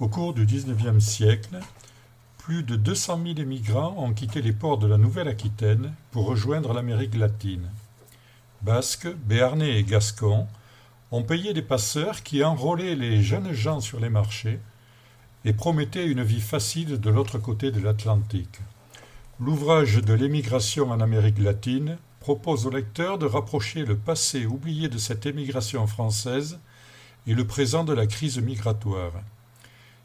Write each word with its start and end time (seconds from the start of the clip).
Au 0.00 0.08
cours 0.08 0.32
du 0.32 0.46
XIXe 0.46 1.04
siècle, 1.04 1.60
plus 2.38 2.62
de 2.62 2.74
200 2.74 3.20
000 3.22 3.38
émigrants 3.38 3.94
ont 3.98 4.14
quitté 4.14 4.40
les 4.40 4.52
ports 4.52 4.78
de 4.78 4.86
la 4.86 4.96
Nouvelle-Aquitaine 4.96 5.92
pour 6.10 6.24
rejoindre 6.24 6.72
l'Amérique 6.72 7.16
latine. 7.16 7.68
Basques, 8.62 9.14
Béarnais 9.26 9.78
et 9.78 9.84
Gascons 9.84 10.46
ont 11.10 11.22
payé 11.22 11.52
des 11.52 11.60
passeurs 11.60 12.22
qui 12.22 12.42
enrôlaient 12.42 12.94
les 12.94 13.22
jeunes 13.22 13.52
gens 13.52 13.80
sur 13.80 14.00
les 14.00 14.08
marchés 14.08 14.58
et 15.44 15.52
promettaient 15.52 16.06
une 16.06 16.22
vie 16.22 16.40
facile 16.40 16.98
de 16.98 17.10
l'autre 17.10 17.36
côté 17.36 17.70
de 17.70 17.80
l'Atlantique. 17.80 18.60
L'ouvrage 19.38 19.96
de 19.96 20.14
l'émigration 20.14 20.90
en 20.90 21.00
Amérique 21.00 21.40
latine 21.40 21.98
propose 22.20 22.64
au 22.66 22.70
lecteur 22.70 23.18
de 23.18 23.26
rapprocher 23.26 23.84
le 23.84 23.98
passé 23.98 24.46
oublié 24.46 24.88
de 24.88 24.96
cette 24.96 25.26
émigration 25.26 25.86
française 25.86 26.58
et 27.26 27.34
le 27.34 27.46
présent 27.46 27.84
de 27.84 27.92
la 27.92 28.06
crise 28.06 28.38
migratoire. 28.38 29.12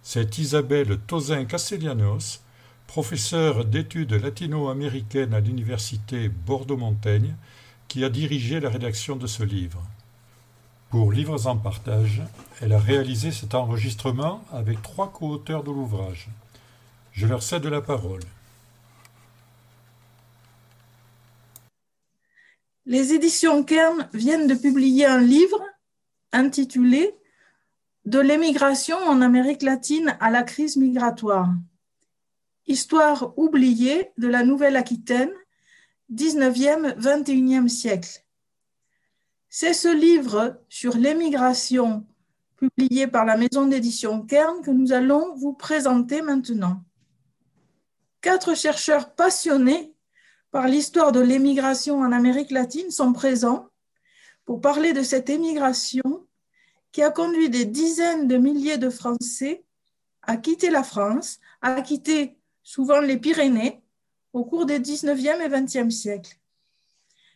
C'est 0.08 0.38
Isabelle 0.38 1.00
Tozin 1.08 1.46
Castellanos, 1.46 2.40
professeure 2.86 3.66
d'études 3.66 4.14
latino-américaines 4.14 5.34
à 5.34 5.40
l'université 5.40 6.30
Bordeaux-Montaigne, 6.30 7.34
qui 7.88 8.06
a 8.06 8.10
dirigé 8.10 8.60
la 8.60 8.70
rédaction 8.70 9.16
de 9.16 9.26
ce 9.26 9.42
livre. 9.42 9.82
Pour 10.92 11.12
Livres 11.12 11.48
en 11.48 11.58
partage, 11.58 12.22
elle 12.62 12.74
a 12.74 12.80
réalisé 12.80 13.32
cet 13.32 13.56
enregistrement 13.56 14.46
avec 14.54 14.80
trois 14.84 15.12
co-auteurs 15.12 15.64
de 15.64 15.72
l'ouvrage. 15.72 16.30
Je 17.12 17.26
leur 17.26 17.42
cède 17.42 17.66
la 17.66 17.82
parole. 17.82 18.22
Les 22.86 23.12
éditions 23.12 23.64
Kern 23.64 24.08
viennent 24.14 24.46
de 24.46 24.54
publier 24.54 25.08
un 25.08 25.20
livre 25.20 25.64
intitulé 26.32 27.16
De 28.06 28.20
l'émigration 28.20 28.98
en 28.98 29.20
Amérique 29.22 29.64
latine 29.64 30.16
à 30.20 30.30
la 30.30 30.44
crise 30.44 30.78
migratoire. 30.78 31.50
Histoire 32.68 33.34
oubliée 33.36 34.12
de 34.20 34.28
la 34.28 34.44
Nouvelle-Aquitaine, 34.44 35.32
19e, 36.14 36.96
21e 37.00 37.68
siècle. 37.68 38.24
C'est 39.50 39.74
ce 39.74 39.88
livre 39.88 40.62
sur 40.70 40.96
l'émigration 40.96 42.06
publié 42.58 43.08
par 43.08 43.26
la 43.26 43.38
maison 43.38 43.66
d'édition 43.66 44.22
Kern 44.22 44.62
que 44.62 44.70
nous 44.70 44.94
allons 44.94 45.34
vous 45.36 45.54
présenter 45.54 46.22
maintenant. 46.22 46.84
Quatre 48.22 48.56
chercheurs 48.56 49.16
passionnés 49.16 49.96
par 50.52 50.68
l'histoire 50.68 51.12
de 51.12 51.22
l'émigration 51.22 52.02
en 52.02 52.12
Amérique 52.12 52.52
latine 52.52 52.92
sont 52.92 53.14
présents 53.14 53.68
pour 54.46 54.62
parler 54.62 54.94
de 54.94 55.02
cette 55.02 55.32
émigration 55.32 56.28
qui 56.96 57.04
a 57.04 57.12
conduit 57.12 57.50
des 57.50 57.66
dizaines 57.66 58.26
de 58.26 58.38
milliers 58.38 58.78
de 58.78 58.90
Français 58.90 59.66
à 60.22 60.38
quitter 60.38 60.70
la 60.70 60.82
France, 60.82 61.42
à 61.62 61.82
quitter 61.82 62.38
souvent 62.64 63.02
les 63.02 63.18
Pyrénées 63.18 63.84
au 64.32 64.46
cours 64.46 64.66
des 64.66 64.80
19e 64.80 65.42
et 65.42 65.50
20e 65.50 65.90
siècles. 65.90 66.40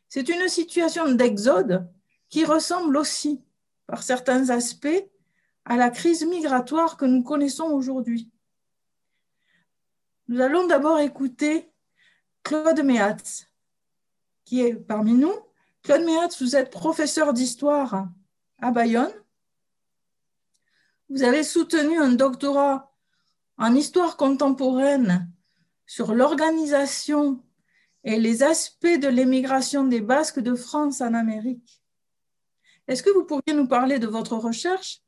C'est 0.07 0.30
une 0.30 0.47
situation 0.47 1.11
d'exode 1.11 1.85
qui 2.30 2.45
ressemble 2.45 2.95
aussi, 2.95 3.41
par 3.85 4.02
certains 4.02 4.49
aspects, 4.49 5.09
à 5.65 5.75
la 5.75 5.89
crise 5.89 6.23
migratoire 6.23 6.95
que 6.95 7.03
nous 7.03 7.21
connaissons 7.21 7.65
aujourd'hui. 7.65 8.31
Nous 10.30 10.39
allons 10.39 10.67
d'abord 10.67 10.99
écouter 10.99 11.69
Claude 12.43 12.81
Méatz, 12.81 13.45
qui 14.45 14.61
est 14.61 14.75
parmi 14.75 15.15
nous. 15.15 15.35
Claude 15.83 16.05
Méatz, 16.05 16.41
vous 16.41 16.55
êtes 16.55 16.69
professeur 16.69 17.33
d'histoire 17.33 18.07
à 18.59 18.71
Bayonne. 18.71 19.11
Vous 21.09 21.23
avez 21.23 21.43
soutenu 21.43 21.99
un 21.99 22.11
doctorat 22.11 22.93
en 23.57 23.73
histoire 23.73 24.15
contemporaine 24.15 25.31
sur 25.88 26.13
l'organisation 26.13 27.43
et 28.03 28.19
les 28.19 28.43
aspects 28.43 28.85
de 28.85 29.08
l'émigration 29.08 29.83
des 29.86 30.02
Basques 30.02 30.39
de 30.39 30.55
France 30.55 31.02
en 31.02 31.14
Amérique. 31.14 31.81
Est-ce 32.87 33.03
que 33.03 33.09
vous 33.09 33.25
pourriez 33.25 33.53
nous 33.53 33.67
parler 33.67 33.99
de 33.99 34.08
votre 34.08 34.36
recherche 34.36 35.02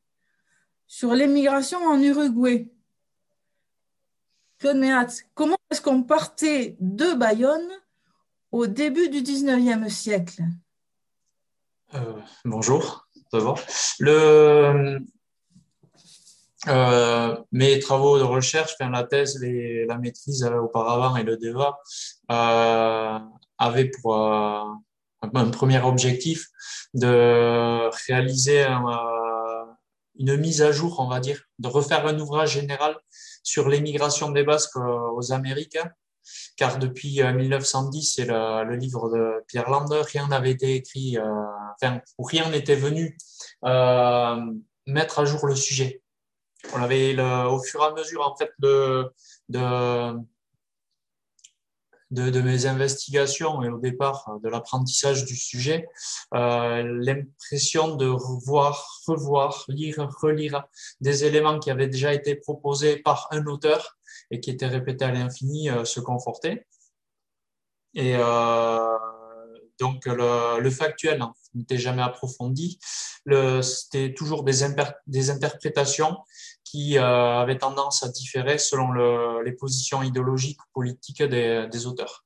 sur 0.88 1.13
l'émigration 1.13 1.79
en 1.85 2.01
Uruguay? 2.01 2.72
Claude 4.57 4.78
Méatz, 4.78 5.23
comment 5.34 5.57
est-ce 5.69 5.81
qu'on 5.81 6.03
partait 6.03 6.78
de 6.79 7.13
Bayonne 7.13 7.69
au 8.51 8.67
début 8.67 9.09
du 9.09 9.22
19e 9.22 9.88
siècle? 9.90 10.44
Euh, 11.94 12.19
Bonjour. 12.45 13.07
Le, 14.00 15.00
euh, 16.67 17.35
mes 17.51 17.79
travaux 17.79 18.17
de 18.19 18.23
recherche, 18.23 18.75
enfin, 18.79 18.91
la 18.91 19.03
thèse, 19.03 19.41
et 19.44 19.85
la 19.88 19.97
maîtrise 19.97 20.44
euh, 20.44 20.59
auparavant 20.59 21.16
et 21.16 21.23
le 21.23 21.38
débat 21.38 21.79
euh, 22.31 23.19
avaient 23.57 23.89
pour 23.89 24.16
un 24.16 25.49
premier 25.51 25.81
objectif 25.81 26.47
de 26.94 27.89
réaliser 28.07 28.66
une 30.19 30.38
mise 30.38 30.61
à 30.61 30.72
jour, 30.72 30.99
on 30.99 31.07
va 31.07 31.19
dire, 31.19 31.41
de 31.59 31.67
refaire 31.67 32.05
un 32.07 32.19
ouvrage 32.19 32.53
général 32.53 32.95
sur 33.43 33.69
l'émigration 33.69 34.31
des 34.31 34.43
Basques 34.43 34.78
aux 34.78 35.31
Amériques, 35.31 35.78
car 36.57 36.79
depuis 36.79 37.22
1910, 37.23 38.13
c'est 38.16 38.25
le, 38.25 38.75
livre 38.75 39.09
de 39.09 39.43
Pierre 39.47 39.69
Lander, 39.69 40.01
rien 40.05 40.28
n'avait 40.28 40.51
été 40.51 40.75
écrit, 40.75 41.17
euh, 41.17 41.23
enfin, 41.81 42.01
rien 42.19 42.49
n'était 42.49 42.75
venu 42.75 43.17
euh, 43.66 44.38
mettre 44.85 45.19
à 45.19 45.25
jour 45.25 45.45
le 45.45 45.55
sujet. 45.55 46.01
On 46.73 46.81
avait 46.81 47.19
au 47.19 47.61
fur 47.61 47.81
et 47.81 47.85
à 47.85 47.94
mesure 47.94 48.22
en 48.25 48.35
fait 48.35 48.51
de, 48.59 49.11
de 49.49 50.22
de, 52.11 52.41
mes 52.41 52.66
investigations 52.66 53.63
et 53.63 53.69
au 53.69 53.79
départ 53.79 54.39
de 54.44 54.49
l'apprentissage 54.49 55.25
du 55.25 55.35
sujet, 55.35 55.88
euh, 56.33 56.83
l'impression 56.83 57.95
de 57.95 58.07
revoir, 58.07 59.01
revoir, 59.07 59.66
lire, 59.69 60.09
relire 60.22 60.66
des 60.99 61.23
éléments 61.25 61.59
qui 61.59 61.72
avaient 61.72 61.88
déjà 61.88 62.13
été 62.13 62.35
proposés 62.35 62.97
par 62.97 63.28
un 63.31 63.45
auteur 63.47 63.97
et 64.29 64.39
qui 64.39 64.49
étaient 64.49 64.67
répétés 64.67 65.05
à 65.05 65.11
l'infini 65.11 65.69
euh, 65.69 65.85
se 65.85 65.99
conforter. 65.99 66.66
Et 67.93 68.16
euh, 68.16 68.97
donc 69.79 70.05
le, 70.05 70.59
le 70.59 70.69
factuel 70.69 71.23
n'était 71.53 71.78
jamais 71.78 72.01
approfondi. 72.01 72.79
C'était 73.61 74.13
toujours 74.13 74.43
des, 74.43 74.66
des 75.07 75.29
interprétations 75.29 76.17
qui 76.72 76.98
euh, 76.98 77.42
avaient 77.42 77.58
tendance 77.58 78.02
à 78.04 78.08
différer 78.08 78.58
selon 78.58 78.92
le, 78.92 79.44
les 79.44 79.52
positions 79.52 80.04
idéologiques 80.04 80.62
ou 80.62 80.66
politiques 80.74 81.22
des, 81.22 81.86
auteurs. 81.86 82.26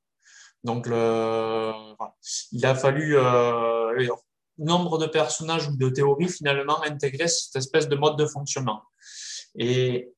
Donc, 0.64 0.86
il 0.86 2.66
a 2.66 2.76
fallu 2.76 3.18
euh, 3.18 4.08
nombre 4.60 5.00
de 5.00 5.08
personnages 5.08 5.68
ou 5.68 5.76
de 5.76 5.90
théories 5.90 6.30
finalement 6.30 6.84
intégrer 6.84 7.28
cette 7.28 7.56
espèce 7.56 7.90
de 7.90 7.96
mode 7.96 8.18
de 8.18 8.28
fonctionnement. 8.28 8.84
Et 9.58 10.14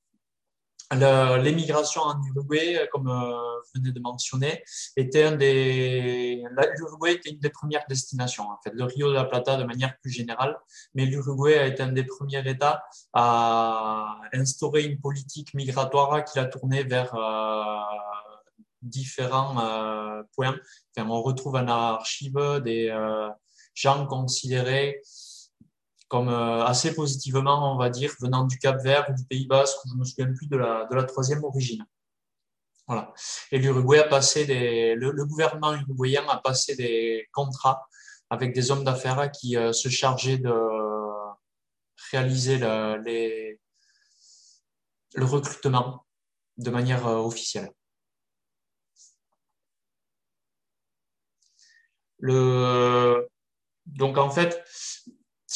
L'émigration 0.93 2.01
en 2.01 2.21
Uruguay, 2.23 2.87
comme 2.93 3.09
euh, 3.09 3.31
vous 3.33 3.81
venez 3.81 3.91
de 3.91 3.99
mentionner, 3.99 4.63
était 4.95 5.23
un 5.23 5.35
des. 5.35 6.41
L'Uruguay 6.77 7.15
était 7.15 7.31
une 7.31 7.39
des 7.39 7.49
premières 7.49 7.83
destinations, 7.89 8.49
en 8.49 8.57
fait, 8.63 8.71
le 8.73 8.85
Rio 8.85 9.09
de 9.09 9.13
la 9.13 9.25
Plata 9.25 9.57
de 9.57 9.65
manière 9.65 9.97
plus 9.99 10.11
générale, 10.11 10.57
mais 10.95 11.05
l'Uruguay 11.05 11.57
a 11.57 11.65
été 11.67 11.83
un 11.83 11.91
des 11.91 12.05
premiers 12.05 12.47
États 12.49 12.85
à 13.11 14.17
instaurer 14.31 14.85
une 14.85 14.97
politique 15.01 15.53
migratoire 15.53 16.23
qui 16.23 16.37
l'a 16.37 16.45
tourné 16.45 16.83
vers 16.83 17.13
euh, 17.15 17.75
différents 18.81 19.59
euh, 19.59 20.23
points. 20.35 20.55
Enfin, 20.95 21.09
on 21.09 21.21
retrouve 21.21 21.55
en 21.55 21.67
archive 21.67 22.61
des 22.63 22.95
gens 23.75 24.07
considérés 24.07 25.01
comme 26.07 26.29
euh, 26.29 26.63
assez 26.65 26.93
positivement, 26.93 27.73
on 27.73 27.77
va 27.77 27.89
dire, 27.89 28.13
venant 28.19 28.45
du 28.45 28.57
Cap 28.57 28.81
Vert 28.81 29.13
du 29.13 29.25
Pays 29.25 29.47
Basque, 29.47 29.77
je 29.89 29.95
me 29.95 30.03
souviens 30.03 30.31
plus 30.33 30.47
de 30.47 30.57
la, 30.57 30.85
de 30.85 30.95
la 30.95 31.03
troisième 31.03 31.43
origine. 31.43 31.85
Voilà. 32.87 33.13
Et 33.51 33.59
l'Uruguay 33.59 33.99
a 33.99 34.07
passé 34.07 34.45
des, 34.45 34.95
le, 34.95 35.25
gouvernement 35.25 35.73
uruguayen 35.73 36.25
a 36.29 36.37
passé 36.37 36.75
des 36.75 37.27
contrats 37.33 37.85
avec 38.29 38.53
des 38.53 38.71
hommes 38.71 38.85
d'affaires 38.85 39.29
qui 39.31 39.57
euh, 39.57 39.73
se 39.73 39.89
chargeaient 39.89 40.37
de 40.37 40.53
réaliser 42.11 42.57
le, 42.57 43.01
les, 43.03 43.59
le 45.15 45.25
recrutement 45.25 46.05
de 46.57 46.69
manière 46.69 47.05
euh, 47.07 47.17
officielle. 47.17 47.69
Le, 52.19 53.27
donc 53.85 54.17
en 54.17 54.29
fait, 54.29 54.63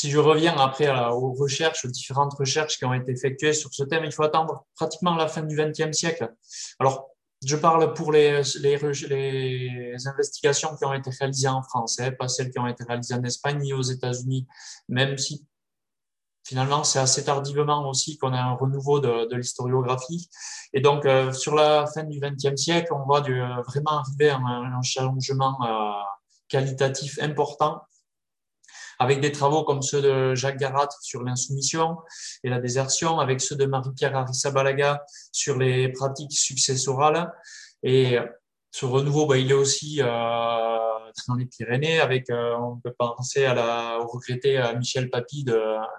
si 0.02 0.10
je 0.10 0.18
reviens 0.18 0.58
après 0.58 0.90
aux 1.12 1.34
recherches, 1.34 1.86
aux 1.86 1.88
différentes 1.88 2.34
recherches 2.34 2.80
qui 2.80 2.86
ont 2.86 2.94
été 2.96 3.12
effectuées 3.12 3.54
sur 3.54 3.72
ce 3.72 3.84
thème, 3.84 4.04
il 4.04 4.12
faut 4.12 4.24
attendre 4.24 4.66
pratiquement 4.76 5.16
la 5.16 5.28
fin 5.28 5.44
du 5.44 5.56
XXe 5.56 5.96
siècle. 5.96 6.34
Alors, 6.80 7.10
je 7.46 7.56
parle 7.56 7.94
pour 7.94 8.12
les, 8.12 8.42
investigations 10.08 10.76
qui 10.76 10.86
ont 10.86 10.94
été 10.96 11.12
réalisées 11.12 11.50
en 11.50 11.62
France, 11.62 12.00
pas 12.18 12.28
celles 12.28 12.50
qui 12.50 12.58
ont 12.58 12.66
été 12.66 12.84
réalisées 12.84 13.14
en 13.14 13.24
Espagne 13.24 13.60
ni 13.60 13.74
aux 13.74 13.84
États-Unis, 13.84 14.48
même 14.90 15.20
si 15.20 15.46
finalement, 16.48 16.84
c'est 16.84 16.98
assez 16.98 17.24
tardivement 17.24 17.88
aussi 17.88 18.18
qu'on 18.18 18.34
a 18.34 18.42
un 18.42 18.54
renouveau 18.54 19.00
de, 19.00 19.36
l'historiographie. 19.36 20.32
Et 20.74 20.82
donc, 20.82 21.06
euh, 21.06 21.32
sur 21.32 21.54
la 21.54 21.86
fin 21.86 22.06
du 22.06 22.20
XXe 22.20 22.60
siècle, 22.60 22.92
on 22.92 23.06
voit 23.06 23.22
du, 23.22 23.40
vraiment 23.68 24.00
arriver 24.00 24.32
un, 24.32 24.74
un 24.80 24.82
changement 24.82 25.60
qualitatif 26.50 27.20
important 27.22 27.82
avec 29.02 29.20
des 29.20 29.32
travaux 29.32 29.64
comme 29.64 29.82
ceux 29.82 30.00
de 30.00 30.36
Jacques 30.36 30.60
Garat 30.60 30.90
sur 31.02 31.24
l'insoumission 31.24 31.98
et 32.44 32.50
la 32.50 32.60
désertion, 32.60 33.20
avec 33.20 33.42
ceux 33.42 33.56
de 33.56 33.66
Marie-Pierre 33.66 34.16
Arissa-Balaga 34.16 35.04
sur 35.32 35.58
les 35.58 35.90
pratiques 35.90 36.32
successorales. 36.32 37.34
Et 37.82 38.20
ce 38.70 38.86
renouveau, 38.86 39.26
bah, 39.26 39.40
il 39.40 39.50
est 39.50 39.56
aussi 39.56 40.02
euh, 40.02 40.06
dans 41.28 41.34
les 41.34 41.48
Pyrénées, 41.48 42.00
avec, 42.00 42.30
euh, 42.30 42.56
on 42.58 42.78
peut 42.78 42.94
penser 42.96 43.44
à 43.44 43.56
la, 43.56 43.98
au 44.02 44.08
regretté 44.08 44.60
euh, 44.60 44.78
Michel 44.78 45.10
Papy 45.10 45.46
de, 45.46 45.58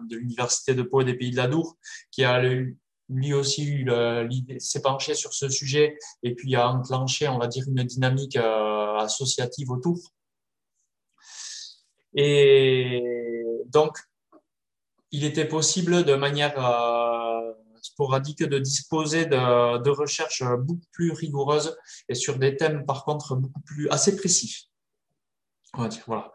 l'Université 0.08 0.76
de 0.76 0.84
Pau 0.84 1.00
et 1.00 1.04
des 1.04 1.14
Pays 1.14 1.32
de 1.32 1.36
la 1.38 1.48
Dour, 1.48 1.76
qui 2.12 2.22
a 2.22 2.40
lui 2.40 3.34
aussi 3.34 3.64
eu 3.64 3.84
l'idée, 4.28 4.60
s'est 4.60 4.80
penché 4.80 5.14
sur 5.14 5.34
ce 5.34 5.48
sujet 5.48 5.98
et 6.22 6.36
puis 6.36 6.54
a 6.54 6.70
enclenché, 6.70 7.26
on 7.26 7.38
va 7.38 7.48
dire, 7.48 7.64
une 7.66 7.82
dynamique 7.82 8.36
associative 8.36 9.72
autour. 9.72 9.98
Et 12.14 13.02
donc, 13.66 13.98
il 15.10 15.24
était 15.24 15.46
possible 15.46 16.04
de 16.04 16.14
manière 16.14 16.54
euh, 16.58 17.52
sporadique 17.82 18.42
de 18.42 18.58
disposer 18.58 19.26
de, 19.26 19.90
recherches 19.90 20.42
beaucoup 20.58 20.86
plus 20.92 21.12
rigoureuses 21.12 21.76
et 22.08 22.14
sur 22.14 22.38
des 22.38 22.56
thèmes 22.56 22.86
par 22.86 23.04
contre 23.04 23.36
beaucoup 23.36 23.60
plus 23.60 23.88
assez 23.90 24.16
précis. 24.16 24.70
On 25.74 25.82
va 25.82 25.88
dire, 25.88 26.02
voilà. 26.06 26.32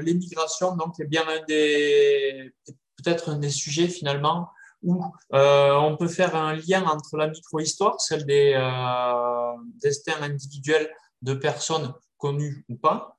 L'émigration, 0.00 0.74
donc, 0.76 0.98
est 1.00 1.04
bien 1.04 1.26
un 1.28 1.44
des, 1.44 2.54
peut-être 2.96 3.30
un 3.30 3.38
des 3.38 3.50
sujets 3.50 3.88
finalement 3.88 4.48
où 4.82 5.02
euh, 5.32 5.72
on 5.74 5.96
peut 5.96 6.08
faire 6.08 6.36
un 6.36 6.54
lien 6.54 6.84
entre 6.84 7.16
la 7.16 7.28
micro-histoire, 7.28 8.00
celle 8.00 8.26
des 8.26 8.52
euh, 8.54 9.56
destins 9.82 10.20
individuels 10.20 10.90
de 11.22 11.34
personnes 11.34 11.92
connues 12.24 12.64
ou 12.70 12.76
pas, 12.76 13.18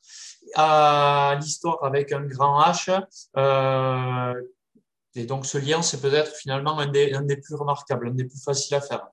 à 0.56 1.38
l'histoire 1.40 1.84
avec 1.84 2.12
un 2.12 2.22
grand 2.22 2.60
H. 2.60 2.90
Euh, 3.38 4.34
et 5.14 5.26
donc 5.28 5.46
ce 5.46 5.60
lien, 5.60 5.84
c'est 5.84 6.02
peut-être 6.02 6.34
finalement 6.36 6.80
un 6.80 6.88
des, 6.88 7.14
un 7.14 7.22
des, 7.22 7.38
plus 7.38 7.54
remarquables, 7.54 8.08
un 8.08 8.16
des 8.16 8.26
plus 8.26 8.42
faciles 8.44 8.76
à 8.76 8.82
faire. 8.82 9.06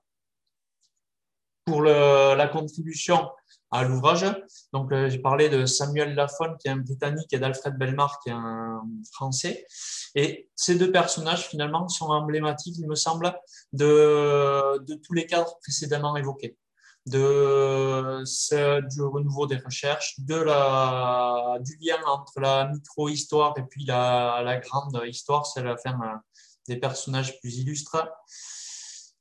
Pour 1.65 1.83
la 1.83 2.47
contribution 2.47 3.29
à 3.71 3.83
l'ouvrage, 3.83 4.25
donc 4.73 4.91
euh, 4.91 5.09
j'ai 5.09 5.19
parlé 5.19 5.47
de 5.49 5.65
Samuel 5.65 6.13
Lafon, 6.13 6.55
qui 6.59 6.67
est 6.67 6.71
un 6.71 6.77
Britannique, 6.77 7.31
et 7.31 7.39
d'Alfred 7.39 7.75
Belmar, 7.77 8.19
qui 8.21 8.29
est 8.29 8.33
un 8.33 8.81
Français. 9.11 9.65
Et 10.15 10.49
ces 10.55 10.75
deux 10.75 10.91
personnages, 10.91 11.47
finalement, 11.47 11.87
sont 11.87 12.07
emblématiques, 12.07 12.77
il 12.79 12.87
me 12.87 12.95
semble, 12.95 13.33
de 13.71 14.95
tous 15.05 15.13
les 15.13 15.25
cadres 15.27 15.55
précédemment 15.61 16.17
évoqués 16.17 16.57
de, 17.05 18.23
du 18.89 19.01
renouveau 19.01 19.47
des 19.47 19.57
recherches, 19.57 20.19
de 20.19 20.35
la, 20.35 21.57
du 21.59 21.77
lien 21.81 21.97
entre 22.07 22.39
la 22.39 22.69
micro-histoire 22.69 23.53
et 23.57 23.63
puis 23.63 23.85
la, 23.85 24.41
la 24.43 24.57
grande 24.59 25.01
histoire, 25.05 25.45
c'est 25.45 25.63
la 25.63 25.77
fin 25.77 25.99
euh, 26.01 26.15
des 26.67 26.77
personnages 26.77 27.39
plus 27.39 27.57
illustres. 27.57 28.07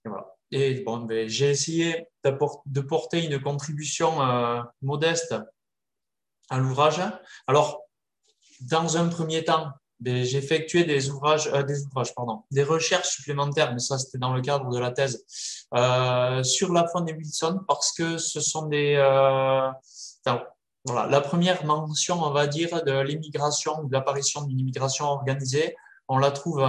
Et, 0.05 0.09
voilà. 0.09 0.27
et 0.51 0.81
bon, 0.83 0.99
ben, 0.99 1.29
j'ai 1.29 1.51
essayé 1.51 2.07
de 2.25 2.81
porter 2.81 3.25
une 3.25 3.41
contribution 3.41 4.23
euh, 4.23 4.63
modeste 4.81 5.35
à 6.51 6.59
l'ouvrage. 6.59 7.01
Alors, 7.47 7.83
dans 8.61 8.97
un 8.97 9.09
premier 9.09 9.45
temps, 9.45 9.73
j'ai 10.05 10.39
effectué 10.39 10.85
des 10.85 11.11
ouvrages, 11.11 11.49
euh, 11.49 11.63
des 11.63 11.85
ouvrages, 11.85 12.15
pardon, 12.15 12.43
des 12.51 12.63
recherches 12.63 13.09
supplémentaires, 13.09 13.73
mais 13.73 13.79
ça 13.79 13.99
c'était 13.99 14.19
dans 14.19 14.33
le 14.33 14.41
cadre 14.41 14.69
de 14.71 14.79
la 14.79 14.91
thèse, 14.91 15.25
euh, 15.75 16.43
sur 16.43 16.73
la 16.73 16.87
faune 16.89 17.09
et 17.09 17.13
Wilson 17.13 17.61
parce 17.67 17.93
que 17.93 18.19
ce 18.19 18.41
sont 18.41 18.67
des, 18.67 18.95
euh, 18.97 19.69
voilà, 20.85 21.07
la 21.07 21.21
première 21.21 21.65
mention, 21.65 22.23
on 22.23 22.31
va 22.31 22.47
dire, 22.47 22.83
de 22.85 23.01
l'immigration, 23.01 23.85
de 23.85 23.93
l'apparition 23.93 24.43
d'une 24.43 24.59
immigration 24.59 25.07
organisée, 25.07 25.77
on 26.09 26.19
la 26.19 26.33
trouve 26.33 26.61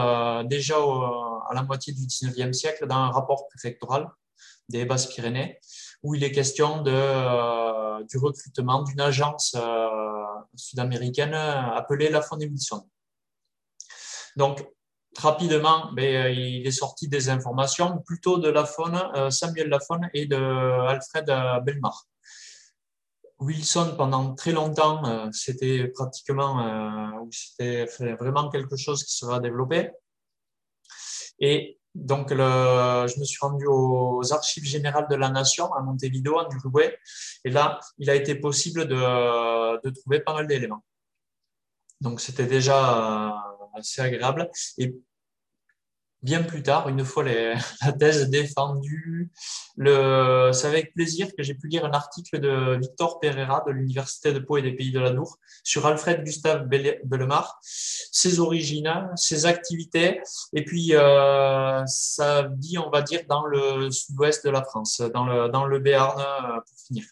déjà 0.45 0.75
à 0.75 1.53
la 1.53 1.63
moitié 1.63 1.94
du 1.94 2.06
19e 2.06 2.53
siècle 2.53 2.85
dans 2.88 2.95
un 2.95 3.09
rapport 3.09 3.47
préfectoral 3.47 4.07
des 4.69 4.85
Basses-Pyrénées, 4.85 5.59
où 6.03 6.13
il 6.13 6.24
est 6.24 6.31
question 6.31 6.83
du 6.83 8.18
recrutement 8.18 8.83
d'une 8.83 9.01
agence 9.01 9.57
sud-américaine 10.56 11.33
appelée 11.33 12.09
la 12.09 12.21
Faune 12.21 12.44
Wilson. 12.44 12.85
Donc, 14.35 14.65
rapidement, 15.18 15.91
ben, 15.94 16.25
euh, 16.25 16.31
il 16.31 16.65
est 16.65 16.71
sorti 16.71 17.07
des 17.07 17.30
informations 17.30 18.00
plutôt 18.06 18.38
de 18.38 18.50
Lafon, 18.50 18.94
euh, 19.15 19.30
Samuel 19.30 19.69
Lafon 19.69 20.01
et 20.13 20.25
de 20.25 20.35
Alfred 20.35 21.30
euh, 21.30 21.59
Belmar. 21.59 22.06
Wilson, 23.39 23.95
pendant 23.97 24.35
très 24.35 24.53
longtemps, 24.53 25.30
c'était 25.33 25.89
pratiquement, 25.89 27.27
c'était 27.30 27.85
vraiment 28.13 28.47
quelque 28.47 28.77
chose 28.77 29.03
qui 29.03 29.13
sera 29.13 29.41
développé. 29.41 29.91
Et 31.39 31.77
donc, 31.94 32.30
je 32.30 33.19
me 33.19 33.25
suis 33.25 33.39
rendu 33.41 33.65
aux 33.68 34.31
archives 34.31 34.63
générales 34.63 35.07
de 35.09 35.15
la 35.15 35.27
Nation 35.27 35.74
à 35.74 35.81
Montevideo, 35.81 36.39
en 36.39 36.50
Uruguay. 36.51 36.97
Et 37.44 37.50
là, 37.50 37.81
il 37.97 38.09
a 38.09 38.15
été 38.15 38.35
possible 38.35 38.88
de, 38.88 39.81
de 39.81 39.89
trouver 39.89 40.21
pas 40.21 40.33
mal 40.33 40.47
d'éléments. 40.47 40.85
Donc, 42.00 42.21
c'était 42.21 42.45
déjà 42.47 43.52
assez 43.73 44.01
agréable. 44.01 44.49
Et 44.77 44.95
bien 46.23 46.41
plus 46.41 46.63
tard, 46.63 46.87
une 46.89 47.03
fois 47.03 47.23
la 47.81 47.91
thèse 47.91 48.29
défendue, 48.29 49.29
c'est 49.77 50.67
avec 50.67 50.93
plaisir 50.93 51.27
que 51.35 51.43
j'ai 51.43 51.53
pu 51.53 51.67
lire 51.67 51.85
un 51.85 51.91
article 51.91 52.39
de 52.39 52.77
Victor 52.79 53.19
Pereira 53.19 53.63
de 53.67 53.71
l'Université 53.71 54.33
de 54.33 54.39
Pau 54.39 54.57
et 54.57 54.61
des 54.61 54.73
Pays 54.73 54.91
de 54.91 54.99
la 54.99 55.11
Dour 55.11 55.37
sur 55.63 55.85
Alfred 55.85 56.23
Gustave 56.23 56.67
Bellemare, 56.67 57.59
ses 57.61 58.39
origines, 58.39 59.09
ses 59.15 59.45
activités 59.45 60.21
et 60.53 60.63
puis 60.63 60.95
euh, 60.95 61.83
sa 61.85 62.43
vie, 62.57 62.77
on 62.77 62.89
va 62.89 63.01
dire, 63.01 63.21
dans 63.27 63.45
le 63.45 63.91
sud-ouest 63.91 64.45
de 64.45 64.49
la 64.49 64.63
France, 64.63 65.01
dans 65.13 65.25
le, 65.25 65.49
dans 65.49 65.65
le 65.65 65.79
Béarn, 65.79 66.19
euh, 66.19 66.59
pour 66.61 66.79
finir. 66.87 67.05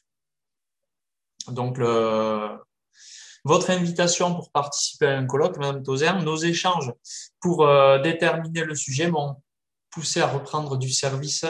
Donc, 1.47 1.77
le, 1.79 2.57
votre 3.43 3.71
invitation 3.71 4.35
pour 4.35 4.51
participer 4.51 5.07
à 5.07 5.17
un 5.17 5.25
colloque, 5.25 5.57
Madame 5.57 5.83
Tozer, 5.83 6.21
nos 6.21 6.37
échanges 6.37 6.93
pour 7.39 7.65
euh, 7.65 7.99
déterminer 7.99 8.63
le 8.63 8.75
sujet 8.75 9.09
m'ont 9.09 9.41
poussé 9.89 10.21
à 10.21 10.27
reprendre 10.27 10.77
du 10.77 10.89
service 10.89 11.45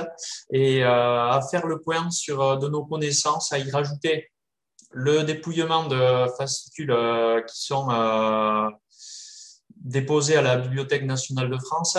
et 0.52 0.84
euh, 0.84 1.30
à 1.30 1.42
faire 1.50 1.68
le 1.68 1.80
point 1.80 2.10
sur 2.10 2.42
euh, 2.42 2.56
de 2.58 2.68
nos 2.68 2.86
connaissances, 2.86 3.52
à 3.52 3.60
y 3.60 3.70
rajouter 3.70 4.32
le 4.94 5.24
dépouillement 5.24 5.88
de 5.88 6.28
fascicules 6.38 6.94
qui 7.48 7.62
sont 7.62 7.88
déposés 9.78 10.36
à 10.36 10.42
la 10.42 10.58
Bibliothèque 10.58 11.06
nationale 11.06 11.50
de 11.50 11.58
France. 11.58 11.98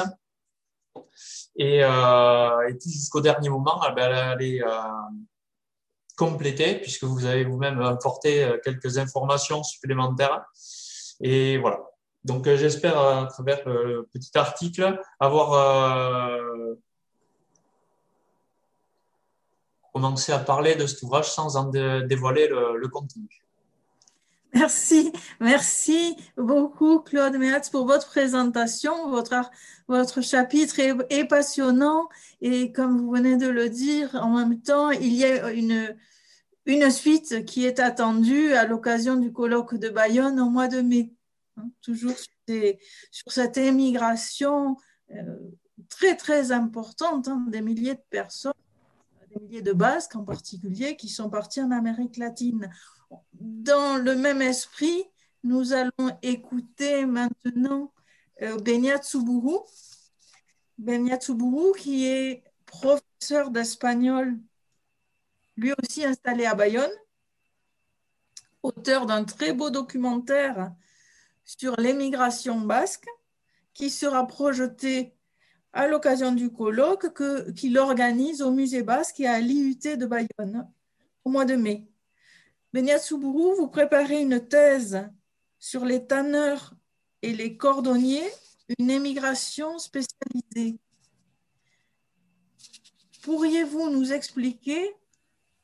Et, 1.56 1.78
et 1.78 2.78
jusqu'au 2.84 3.22
dernier 3.22 3.48
moment, 3.48 3.80
eh 3.88 3.94
ben, 3.94 4.12
aller 4.12 4.62
compléter, 6.16 6.76
puisque 6.76 7.04
vous 7.04 7.24
avez 7.24 7.44
vous-même 7.44 7.80
apporté 7.80 8.44
euh, 8.44 8.58
quelques 8.62 8.98
informations 8.98 9.62
supplémentaires. 9.62 10.44
Et 11.20 11.58
voilà. 11.58 11.80
Donc, 12.24 12.46
euh, 12.46 12.56
j'espère, 12.56 12.98
à 12.98 13.26
travers 13.26 13.66
le 13.68 14.08
petit 14.12 14.36
article, 14.36 15.00
avoir 15.18 15.52
euh, 15.52 16.74
commencé 19.92 20.32
à 20.32 20.38
parler 20.38 20.74
de 20.74 20.86
cet 20.86 21.02
ouvrage 21.02 21.30
sans 21.30 21.56
en 21.56 21.64
dévoiler 21.64 22.48
le, 22.48 22.88
contenu. 22.88 23.28
Merci, 24.54 25.10
merci 25.40 26.14
beaucoup 26.36 27.00
Claude 27.00 27.36
Méatz 27.36 27.70
pour 27.70 27.86
votre 27.86 28.06
présentation. 28.06 29.08
Votre, 29.08 29.50
votre 29.88 30.20
chapitre 30.20 30.78
est, 30.78 30.94
est, 31.08 31.24
passionnant 31.24 32.08
et 32.42 32.70
comme 32.70 32.98
vous 32.98 33.10
venez 33.10 33.36
de 33.36 33.48
le 33.48 33.70
dire, 33.70 34.14
en 34.14 34.36
même 34.36 34.60
temps, 34.60 34.90
il 34.90 35.14
y 35.14 35.24
a 35.24 35.50
une, 35.52 35.96
une 36.66 36.90
suite 36.90 37.46
qui 37.46 37.64
est 37.64 37.80
attendue 37.80 38.52
à 38.52 38.66
l'occasion 38.66 39.16
du 39.16 39.32
colloque 39.32 39.74
de 39.74 39.88
Bayonne 39.88 40.38
au 40.38 40.50
mois 40.50 40.68
de 40.68 40.82
mai. 40.82 41.12
Hein, 41.56 41.68
toujours 41.80 42.16
sur, 42.18 43.32
cette 43.32 43.56
émigration 43.56 44.76
euh, 45.12 45.38
très 45.88 46.16
très 46.16 46.52
importante, 46.52 47.28
hein, 47.28 47.44
des 47.48 47.60
milliers 47.60 47.94
de 47.94 48.04
personnes, 48.10 48.52
des 49.30 49.40
milliers 49.40 49.62
de 49.62 49.72
Basques 49.72 50.16
en 50.16 50.24
particulier, 50.24 50.96
qui 50.96 51.08
sont 51.08 51.30
partis 51.30 51.60
en 51.62 51.70
Amérique 51.70 52.16
latine. 52.16 52.70
Dans 53.32 53.96
le 53.96 54.14
même 54.14 54.42
esprit, 54.42 55.04
nous 55.44 55.72
allons 55.72 56.16
écouter 56.22 57.06
maintenant 57.06 57.92
euh, 58.42 58.58
Tsuburu, 58.58 59.58
qui 61.78 62.06
est 62.06 62.44
professeur 62.66 63.50
d'espagnol 63.50 64.38
lui 65.56 65.72
aussi 65.82 66.04
installé 66.04 66.46
à 66.46 66.54
Bayonne, 66.54 66.90
auteur 68.62 69.06
d'un 69.06 69.24
très 69.24 69.52
beau 69.52 69.70
documentaire 69.70 70.72
sur 71.44 71.76
l'émigration 71.78 72.60
basque, 72.60 73.06
qui 73.74 73.90
sera 73.90 74.26
projeté 74.26 75.14
à 75.72 75.88
l'occasion 75.88 76.32
du 76.32 76.50
colloque 76.50 77.12
qu'il 77.54 77.78
organise 77.78 78.42
au 78.42 78.50
Musée 78.50 78.82
Basque 78.82 79.20
et 79.20 79.26
à 79.26 79.40
l'IUT 79.40 79.96
de 79.96 80.06
Bayonne 80.06 80.68
au 81.24 81.30
mois 81.30 81.44
de 81.44 81.54
mai. 81.54 81.91
Benia 82.72 82.98
Soubourou, 82.98 83.54
vous 83.54 83.68
préparez 83.68 84.22
une 84.22 84.40
thèse 84.48 85.06
sur 85.58 85.84
les 85.84 86.06
tanneurs 86.06 86.72
et 87.20 87.34
les 87.34 87.58
cordonniers, 87.58 88.30
une 88.78 88.90
émigration 88.90 89.78
spécialisée. 89.78 90.78
Pourriez-vous 93.22 93.90
nous 93.90 94.12
expliquer 94.14 94.94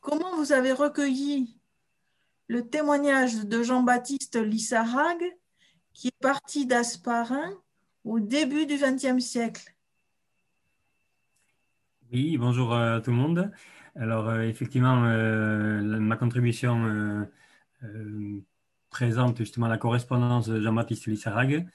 comment 0.00 0.36
vous 0.36 0.52
avez 0.52 0.72
recueilli 0.72 1.58
le 2.46 2.68
témoignage 2.68 3.36
de 3.36 3.62
Jean-Baptiste 3.62 4.36
Lissarag, 4.36 5.22
qui 5.94 6.08
est 6.08 6.20
parti 6.20 6.66
d'Asparin 6.66 7.50
au 8.04 8.20
début 8.20 8.66
du 8.66 8.76
XXe 8.76 9.24
siècle? 9.24 9.77
Oui, 12.10 12.38
bonjour 12.38 12.74
à 12.74 13.02
tout 13.02 13.10
le 13.10 13.16
monde. 13.18 13.50
Alors, 13.94 14.28
euh, 14.30 14.42
effectivement, 14.42 15.04
euh, 15.04 15.82
ma 16.00 16.16
contribution 16.16 16.86
euh, 16.86 18.40
présente 18.88 19.36
justement 19.36 19.68
la 19.68 19.76
correspondance 19.76 20.48
de 20.48 20.58
Jean-Baptiste 20.58 21.06
Lissarag. 21.06 21.66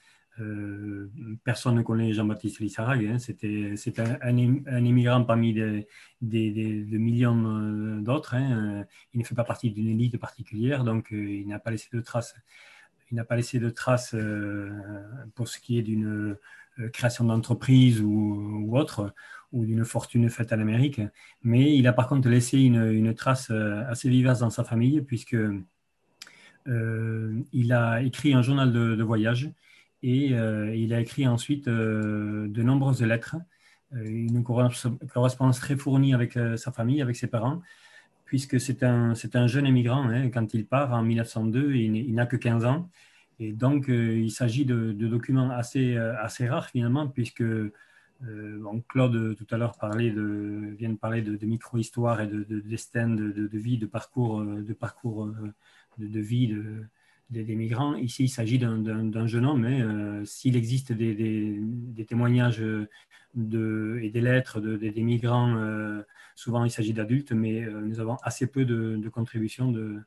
personne 1.43 1.75
ne 1.75 1.83
connaît 1.83 2.13
Jean-Baptiste 2.13 2.59
Lissarag. 2.61 3.05
Hein. 3.05 3.19
C'était 3.19 3.75
un, 4.23 4.37
immigrant 4.37 5.23
parmi 5.23 5.53
des, 5.53 5.87
millions 6.19 7.99
d'autres. 8.01 8.33
Hein. 8.33 8.85
Il 9.13 9.19
ne 9.19 9.25
fait 9.25 9.35
pas 9.35 9.43
partie 9.43 9.69
d'une 9.69 9.89
élite 9.89 10.17
particulière, 10.17 10.83
donc 10.83 11.09
il 11.11 11.47
n'a 11.47 11.59
pas 11.59 11.69
laissé 11.69 11.89
de 11.93 12.01
traces. 12.01 12.35
Pour 15.35 15.47
ce 15.47 15.59
qui 15.59 15.77
est 15.77 15.83
d'une 15.83 16.37
création 16.91 17.25
d'entreprise 17.25 18.01
ou, 18.01 18.71
autre 18.75 19.13
ou 19.53 19.65
d'une 19.65 19.85
fortune 19.85 20.29
faite 20.29 20.51
à 20.51 20.57
l'Amérique. 20.57 20.99
Mais 21.43 21.77
il 21.77 21.87
a 21.87 21.93
par 21.93 22.07
contre 22.07 22.27
laissé 22.27 22.59
une, 22.59 23.13
trace 23.13 23.49
euh, 23.51 23.83
assez 23.87 24.09
vivace 24.09 24.39
dans 24.39 24.49
sa 24.49 24.63
famille, 24.63 25.01
puisque 25.01 25.37
euh, 26.67 27.41
il 27.53 27.71
a 27.71 28.01
écrit 28.01 28.33
un 28.33 28.41
journal 28.41 28.73
de, 28.73 29.03
voyage 29.03 29.51
et 30.01 30.33
euh, 30.33 30.75
il 30.75 30.93
a 30.93 30.99
écrit 30.99 31.27
ensuite 31.27 31.69
de 31.69 32.63
nombreuses 32.63 33.01
lettres, 33.03 33.37
une 33.93 34.43
correspondance 34.43 35.59
très 35.59 35.77
fournie 35.77 36.15
avec 36.15 36.33
sa 36.55 36.71
famille, 36.71 37.01
avec 37.01 37.15
ses 37.15 37.27
parents, 37.27 37.61
puisque 38.25 38.59
c'est 38.59 38.81
un, 38.81 39.13
un, 39.33 39.47
jeune 39.47 39.67
émigrant. 39.67 40.09
Hein, 40.09 40.31
quand 40.31 40.55
il 40.55 40.65
part 40.65 40.91
en 40.93 41.03
1902, 41.03 41.75
il, 41.75 42.15
n'a 42.15 42.25
que 42.25 42.35
15 42.35 42.65
ans. 42.65 42.89
Et 43.39 43.53
donc, 43.53 43.89
il 43.89 44.31
s'agit 44.31 44.65
de, 44.65 44.93
documents 44.93 45.51
assez 45.51 45.95
rares 45.95 46.69
finalement, 46.69 47.07
puisque 47.07 47.43
euh, 48.27 48.79
Claude 48.87 49.35
tout 49.35 49.47
à 49.51 49.57
l'heure 49.57 49.77
de, 49.81 50.75
vient 50.77 50.89
de 50.89 50.97
parler 50.97 51.21
de, 51.21 51.45
micro-histoire 51.45 52.21
et 52.21 52.27
de, 52.27 52.59
destin, 52.61 53.09
de, 53.09 53.49
vie, 53.57 53.77
de 53.77 53.85
parcours, 53.85 54.43
de, 54.43 54.73
parcours 54.73 55.25
euh, 55.25 55.35
euh, 56.01 56.07
de, 56.07 56.19
vie 56.19 56.55
des 57.29 57.55
migrants. 57.55 57.95
Ici, 57.95 58.25
il 58.25 58.29
s'agit 58.29 58.59
d'un 58.59 59.27
jeune 59.27 59.45
homme. 59.45 59.61
mais 59.61 59.81
hein, 59.81 60.21
S'il 60.25 60.55
existe 60.55 60.91
des, 60.91 62.05
témoignages 62.07 62.61
et 62.61 64.09
des 64.09 64.21
lettres 64.21 64.59
des 64.59 65.03
migrants, 65.03 66.03
souvent 66.35 66.63
il 66.65 66.71
s'agit 66.71 66.93
d'adultes, 66.93 67.31
mais 67.31 67.61
nous 67.61 67.99
avons 67.99 68.17
assez 68.23 68.47
peu 68.47 68.65
de, 68.65 69.09
contributions 69.09 69.71
de, 69.71 69.99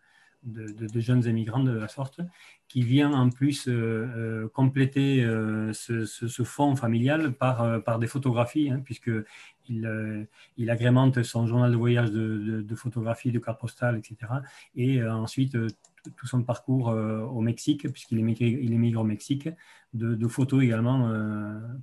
de, 0.45 1.01
jeunes 1.01 1.27
émigrants 1.27 1.63
de 1.63 1.73
la 1.73 1.89
sorte, 1.89 2.21
qui 2.69 2.83
vient 2.83 3.13
en 3.13 3.31
plus 3.31 3.69
euh, 3.69 3.73
euh, 4.17 4.49
compléter 4.49 5.25
euh, 5.25 5.73
ce, 5.73 6.05
ce, 6.05 6.43
fonds 6.43 6.77
familial 6.77 7.33
par, 7.33 7.83
par 7.83 7.99
des 7.99 8.07
photographies, 8.07 8.71
hein, 8.71 8.81
puisqu'il 8.85 10.29
il 10.57 10.71
agrémente 10.71 11.23
son 11.23 11.47
journal 11.47 11.71
de 11.73 11.77
voyage 11.77 12.11
de, 12.13 12.75
photographies, 12.75 13.33
de 13.33 13.39
cartes 13.39 13.61
postales, 13.61 13.99
etc. 13.99 14.33
Et 14.77 15.03
ensuite, 15.03 15.57
tout 16.17 16.27
son 16.27 16.45
parcours 16.45 16.87
au 16.87 17.41
Mexique, 17.41 17.91
puisqu'il 17.91 18.19
émigre, 18.19 18.43
il 18.43 18.73
émigre 18.73 19.01
au 19.01 19.05
Mexique, 19.05 19.49
de, 19.93 20.29
photos 20.29 20.63
également 20.63 21.11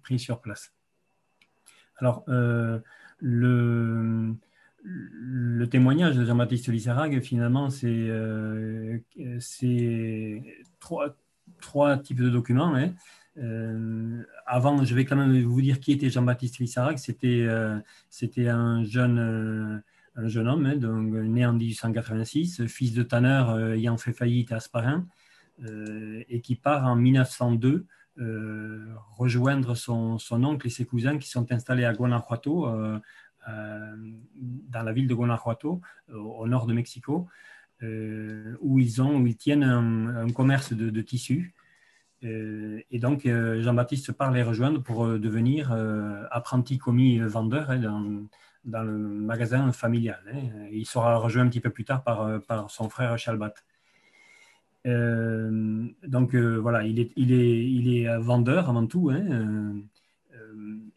prises 0.02 0.22
sur 0.22 0.40
place. 0.40 0.74
Alors, 1.98 2.24
le 3.20 4.34
le 4.84 5.68
témoignage 5.68 6.16
de 6.16 6.26
Jean-Baptiste 6.26 6.68
Lissarag, 6.68 7.22
finalement, 7.22 7.70
c'est 7.70 7.88
euh, 7.88 9.00
trois, 10.80 11.98
types 11.98 12.20
de 12.20 12.30
documents. 12.30 12.76
Hein. 12.76 12.94
Euh, 13.38 14.24
avant, 14.46 14.84
je 14.84 14.94
vais 14.94 15.06
quand 15.06 15.16
même 15.16 15.42
vous 15.42 15.62
dire 15.62 15.80
qui 15.80 15.94
était 15.94 16.10
Jean-Baptiste 16.10 16.60
Lissarag. 16.60 16.98
C'était 16.98 17.46
euh, 17.48 17.80
un 18.38 18.84
jeune, 18.84 19.82
un 20.16 20.28
jeune 20.28 20.48
homme, 20.48 20.66
hein, 20.66 20.76
donc, 20.76 21.14
né 21.14 21.46
en 21.46 21.54
1886, 21.54 22.68
fils 22.68 22.94
de 22.94 23.04
tanneur 23.04 23.58
ayant 23.72 23.98
fait 23.98 24.14
faillite 24.14 24.52
à 24.52 24.58
Asparin, 24.58 25.08
et 25.66 26.42
qui 26.42 26.56
part 26.56 26.86
en 26.86 26.96
1902 26.96 27.86
rejoindre 29.18 29.76
son, 29.76 30.20
son, 30.20 30.44
oncle 30.44 30.68
et 30.68 30.70
ses 30.70 30.86
cousins 30.86 31.18
qui 31.18 31.30
sont 31.30 31.52
installés 31.52 31.86
à 31.86 31.94
Guanajuato 31.94 32.68
euh, 32.68 33.00
dans 33.46 34.84
la 34.84 34.94
ville 34.94 35.08
de 35.08 35.14
Guanajuato, 35.14 35.82
au 36.14 36.48
nord 36.48 36.66
de 36.66 36.74
Mexico, 36.74 37.28
euh, 37.82 38.56
où, 38.62 38.80
ils 38.80 39.02
ont, 39.02 39.18
où 39.18 39.28
ils 39.28 39.36
tiennent 39.36 39.64
un, 39.64 40.32
commerce 40.32 40.74
de, 40.74 41.02
tissus. 41.02 41.54
Euh, 42.24 42.80
et 42.92 43.00
donc, 43.00 43.26
Jean-Baptiste 43.26 44.14
part 44.14 44.32
les 44.32 44.44
rejoindre 44.44 44.82
pour 44.82 45.08
devenir 45.08 45.72
apprenti 46.32 46.78
commis 46.78 47.20
vendeur 47.20 47.70
hein, 47.70 47.80
dans, 47.80 48.28
dans, 48.66 48.84
le 48.84 48.98
magasin 48.98 49.72
familial. 49.72 50.22
Hein. 50.32 50.68
Il 50.72 50.86
sera 50.86 51.18
rejoint 51.18 51.44
un 51.44 51.50
petit 51.50 51.60
peu 51.60 51.70
plus 51.72 51.86
tard 51.86 52.04
par, 52.04 52.42
par 52.44 52.70
son 52.70 52.90
frère 52.90 53.18
Chalbat. 53.18 53.54
donc 54.86 56.36
voilà, 56.36 56.84
il 56.84 57.00
est, 57.00 57.12
il, 57.18 57.34
est, 57.34 57.70
il 57.70 57.98
est 57.98 58.18
vendeur 58.18 58.70
avant 58.70 58.88
tout. 58.88 59.10
Hein, 59.10 59.82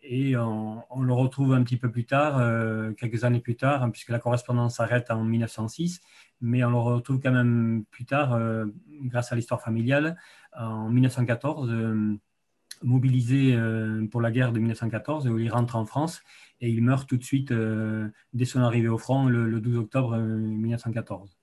et 0.08 0.36
on, 0.36 1.02
le 1.02 1.12
retrouve 1.12 1.52
un 1.52 1.62
petit 1.62 1.76
peu 1.76 1.90
plus 1.90 2.06
tard, 2.06 2.38
euh, 2.38 2.92
quelques 2.92 3.24
années 3.24 3.40
plus 3.40 3.56
tard, 3.56 3.82
hein, 3.82 3.90
puisque 3.90 4.10
la 4.10 4.18
correspondance 4.18 4.76
s'arrête 4.76 5.10
en 5.10 5.24
1906, 5.24 6.00
mais 6.40 6.64
on 6.64 6.70
le 6.70 6.76
retrouve 6.76 7.20
quand 7.20 7.32
même 7.32 7.84
plus 7.90 8.04
tard, 8.04 8.32
euh, 8.34 8.66
grâce 9.02 9.32
à 9.32 9.36
l'histoire 9.36 9.60
familiale, 9.60 10.16
en 10.56 10.88
1914, 10.88 11.70
euh, 11.70 12.16
mobilisé 12.82 13.58
pour 14.10 14.20
la 14.20 14.30
guerre 14.30 14.52
de 14.52 14.58
1914, 14.58 15.28
où 15.28 15.38
il 15.38 15.50
rentre 15.50 15.76
en 15.76 15.86
France 15.86 16.20
et 16.60 16.68
il 16.68 16.82
meurt 16.82 17.08
tout 17.08 17.16
de 17.16 17.24
suite 17.24 17.50
dès 18.34 18.44
son 18.44 18.60
arrivée 18.60 18.88
au 18.88 18.98
front 18.98 19.28
le 19.28 19.60
12 19.60 19.78
octobre 19.78 20.18
1914. 20.18 21.35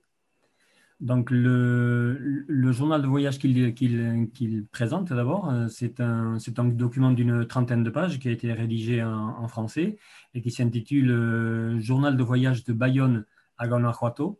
Donc, 0.99 1.31
le, 1.31 2.71
journal 2.71 3.01
de 3.01 3.07
voyage 3.07 3.39
qu'il 3.39 4.65
présente 4.71 5.11
d'abord, 5.11 5.49
euh, 5.49 5.67
c'est 5.67 5.99
un, 5.99 6.37
document 6.57 7.11
d'une 7.11 7.45
trentaine 7.45 7.83
de 7.83 7.89
pages 7.89 8.19
qui 8.19 8.29
a 8.29 8.31
été 8.31 8.53
rédigé 8.53 9.03
en, 9.03 9.47
français 9.47 9.97
et 10.33 10.41
qui 10.41 10.51
s'intitule 10.51 11.11
euh, 11.11 11.79
Journal 11.79 12.15
de 12.15 12.23
voyage 12.23 12.63
de 12.63 12.73
Bayonne 12.73 13.25
à 13.57 13.67
Guanajuato. 13.67 14.39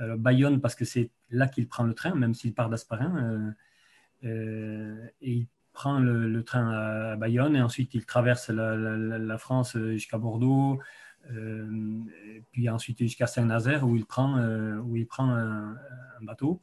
Euh, 0.00 0.16
Bayonne 0.16 0.60
parce 0.60 0.74
que 0.74 0.84
c'est 0.84 1.10
là 1.30 1.46
qu'il 1.48 1.68
prend 1.68 1.84
le 1.84 1.94
train, 1.94 2.14
même 2.14 2.34
s'il 2.34 2.54
part 2.54 2.68
d'Asparin. 2.68 3.54
et 4.22 4.28
il 5.22 5.46
prend 5.72 5.98
le, 6.00 6.42
train 6.44 6.70
à 6.70 7.16
Bayonne 7.16 7.56
et 7.56 7.62
ensuite 7.62 7.94
il 7.94 8.04
traverse 8.04 8.50
la 8.50 9.38
France 9.38 9.76
jusqu'à 9.76 10.18
Bordeaux, 10.18 10.80
puis 12.52 12.68
ensuite 12.68 12.98
jusqu'à 12.98 13.26
Saint-Nazaire 13.26 13.84
où 13.84 13.96
il 13.96 14.04
prend, 14.04 14.38
euh, 14.38 14.76
où 14.78 14.96
il 14.96 15.06
prend 15.06 15.30
un, 15.30 15.76
bateau. 16.22 16.62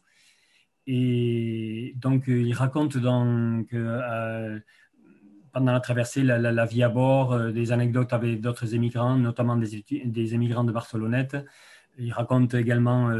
Et 0.87 1.93
donc, 1.97 2.27
euh, 2.27 2.41
il 2.41 2.53
raconte 2.53 2.97
donc, 2.97 3.75
pendant 5.51 5.71
la 5.71 5.79
traversée 5.79 6.23
la, 6.23 6.65
vie 6.65 6.81
à 6.81 6.89
bord, 6.89 7.51
des 7.51 7.71
anecdotes 7.71 8.13
avec 8.13 8.41
d'autres 8.41 8.73
émigrants, 8.73 9.17
notamment 9.17 9.57
des, 9.57 9.83
des, 10.05 10.33
émigrants 10.33 10.63
de 10.63 10.71
Barcelonnette. 10.71 11.37
Il 11.97 12.11
raconte 12.13 12.53
également 12.53 13.11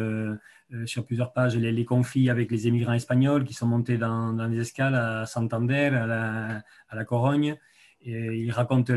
sur 0.86 1.06
plusieurs 1.06 1.34
pages 1.34 1.58
les, 1.58 1.86
conflits 1.86 2.30
avec 2.30 2.50
les 2.50 2.68
émigrants 2.68 2.94
espagnols 2.94 3.44
qui 3.44 3.54
sont 3.54 3.68
montés 3.68 3.98
dans, 3.98 4.34
dans 4.34 4.48
les 4.48 4.60
escales 4.62 4.96
à 4.96 5.26
Santander, 5.26 5.92
à 5.94 6.08
la, 6.08 6.64
à 6.90 6.96
la 6.96 7.06
Corogne 7.06 7.58
il 8.04 8.52
raconte 8.52 8.90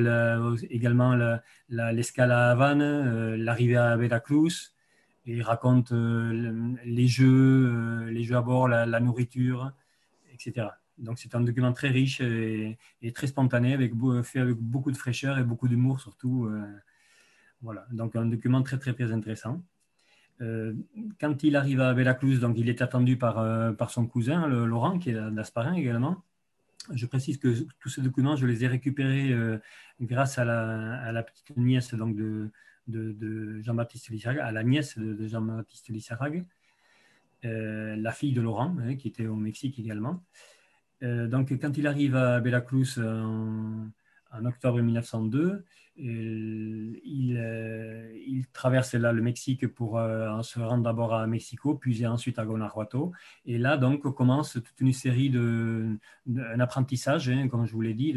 également 0.71 1.15
l'escale 1.69 2.33
à 2.33 2.51
Havane, 2.51 2.83
euh, 2.83 3.37
l'arrivée 3.37 3.77
à 3.77 3.97
Veracruz. 3.97 4.73
il 5.27 5.43
raconte 5.43 5.93
euh, 5.93 6.75
les 6.85 7.09
jeux, 7.09 7.27
euh, 7.27 8.11
les 8.11 8.25
jeux 8.25 8.37
à 8.37 8.43
bord, 8.43 8.69
la, 8.69 9.01
nourriture, 9.01 9.73
etc. 10.33 10.69
Donc 10.99 11.19
c'est 11.19 11.35
un 11.35 11.41
document 11.41 11.73
très 11.73 11.89
riche 11.89 12.21
et, 12.21 12.79
très 13.15 13.27
spontané, 13.27 13.77
fait 14.23 14.41
avec 14.41 14.57
beaucoup 14.57 14.93
de 14.93 14.97
fraîcheur 14.97 15.39
et 15.39 15.45
beaucoup 15.45 15.69
d'humour 15.69 16.01
surtout. 16.01 16.49
voilà, 17.63 17.87
donc 17.93 18.17
un 18.17 18.27
document 18.27 18.63
très 18.63 18.79
très 18.79 18.95
très 18.95 19.11
intéressant. 19.13 19.63
quand 21.21 21.43
il 21.43 21.57
arrive 21.57 21.81
à 21.81 21.93
Veracruz, 21.95 22.39
donc 22.39 22.57
il 22.59 22.69
est 22.69 22.81
attendu 22.83 23.17
par, 23.17 23.91
son 23.91 24.07
cousin, 24.07 24.47
Laurent, 24.47 24.99
qui 24.99 25.11
est 25.11 25.31
d'Asparin 25.33 25.75
également. 25.75 26.23
Je 26.93 27.07
précise 27.07 27.39
que 27.39 27.67
tous 27.81 27.89
ces 27.89 28.03
documents, 28.03 28.37
je 28.37 28.47
les 28.47 28.65
ai 28.65 28.69
récupérés 28.69 29.35
grâce 30.01 30.39
à 30.39 30.45
la, 30.45 31.23
petite 31.23 31.57
nièce 31.57 31.95
donc, 31.95 32.17
de, 32.17 33.61
Jean-Baptiste 33.63 34.11
Lissarag, 34.11 34.39
à 34.39 34.53
la 34.53 34.63
nièce 34.63 34.99
de, 34.99 35.27
Jean-Baptiste 35.27 35.89
Lissarag, 35.89 36.45
la 37.43 38.13
fille 38.13 38.33
de 38.33 38.41
Laurent, 38.41 38.77
hein, 38.81 38.97
qui 38.97 39.09
était 39.09 39.27
au 39.27 39.37
Mexique 39.37 39.79
également. 39.79 40.23
donc, 41.03 41.53
quand 41.59 41.77
il 41.77 41.87
arrive 41.87 42.17
à 42.17 42.41
Veracruz 42.41 42.99
en, 42.99 43.89
en 44.35 44.45
octobre 44.45 44.81
1902. 44.81 45.65
Il, 45.97 47.01
il, 47.05 48.47
traverse 48.53 48.95
là 48.95 49.13
le 49.13 49.23
Mexique 49.23 49.67
pour 49.69 49.99
euh, 49.99 50.43
se 50.43 50.59
rendre 50.59 50.83
d'abord 50.83 51.15
à 51.15 51.27
Mexico, 51.27 51.75
puis 51.75 52.05
ensuite 52.07 52.39
à 52.39 52.45
Guanajuato. 52.45 53.13
Et 53.47 53.59
là, 53.59 53.77
donc, 53.77 54.03
commence 54.15 54.55
toute 54.55 54.81
une 54.81 54.93
série 54.93 55.31
de, 55.31 55.97
un 56.37 56.61
apprentissage, 56.61 57.29
hein, 57.29 57.49
comme 57.49 57.67
je 57.67 57.73
vous 57.73 57.81
l'ai 57.81 57.95
dit, 57.95 58.17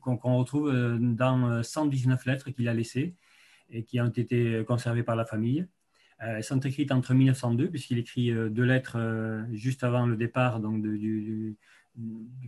qu'on 0.00 0.38
retrouve 0.38 0.68
euh, 0.68 0.98
dans 0.98 1.62
119 1.62 2.24
lettres 2.26 2.50
qu'il 2.50 2.68
a 2.68 2.74
laissées 2.74 3.14
et 3.70 3.82
qui 3.82 4.00
ont 4.00 4.08
été 4.08 4.64
conservées 4.66 5.02
par 5.02 5.16
la 5.16 5.24
famille. 5.24 5.66
Euh, 6.22 6.36
elles 6.36 6.44
sont 6.44 6.60
écrites 6.60 6.92
entre 6.92 7.14
1902, 7.14 7.68
puisqu'il 7.68 7.98
écrit 7.98 8.32
deux 8.50 8.64
lettres 8.64 8.96
juste 9.52 9.82
avant 9.82 10.06
le 10.06 10.16
départ 10.16 10.60
donc, 10.60 10.82
du, 10.82 11.56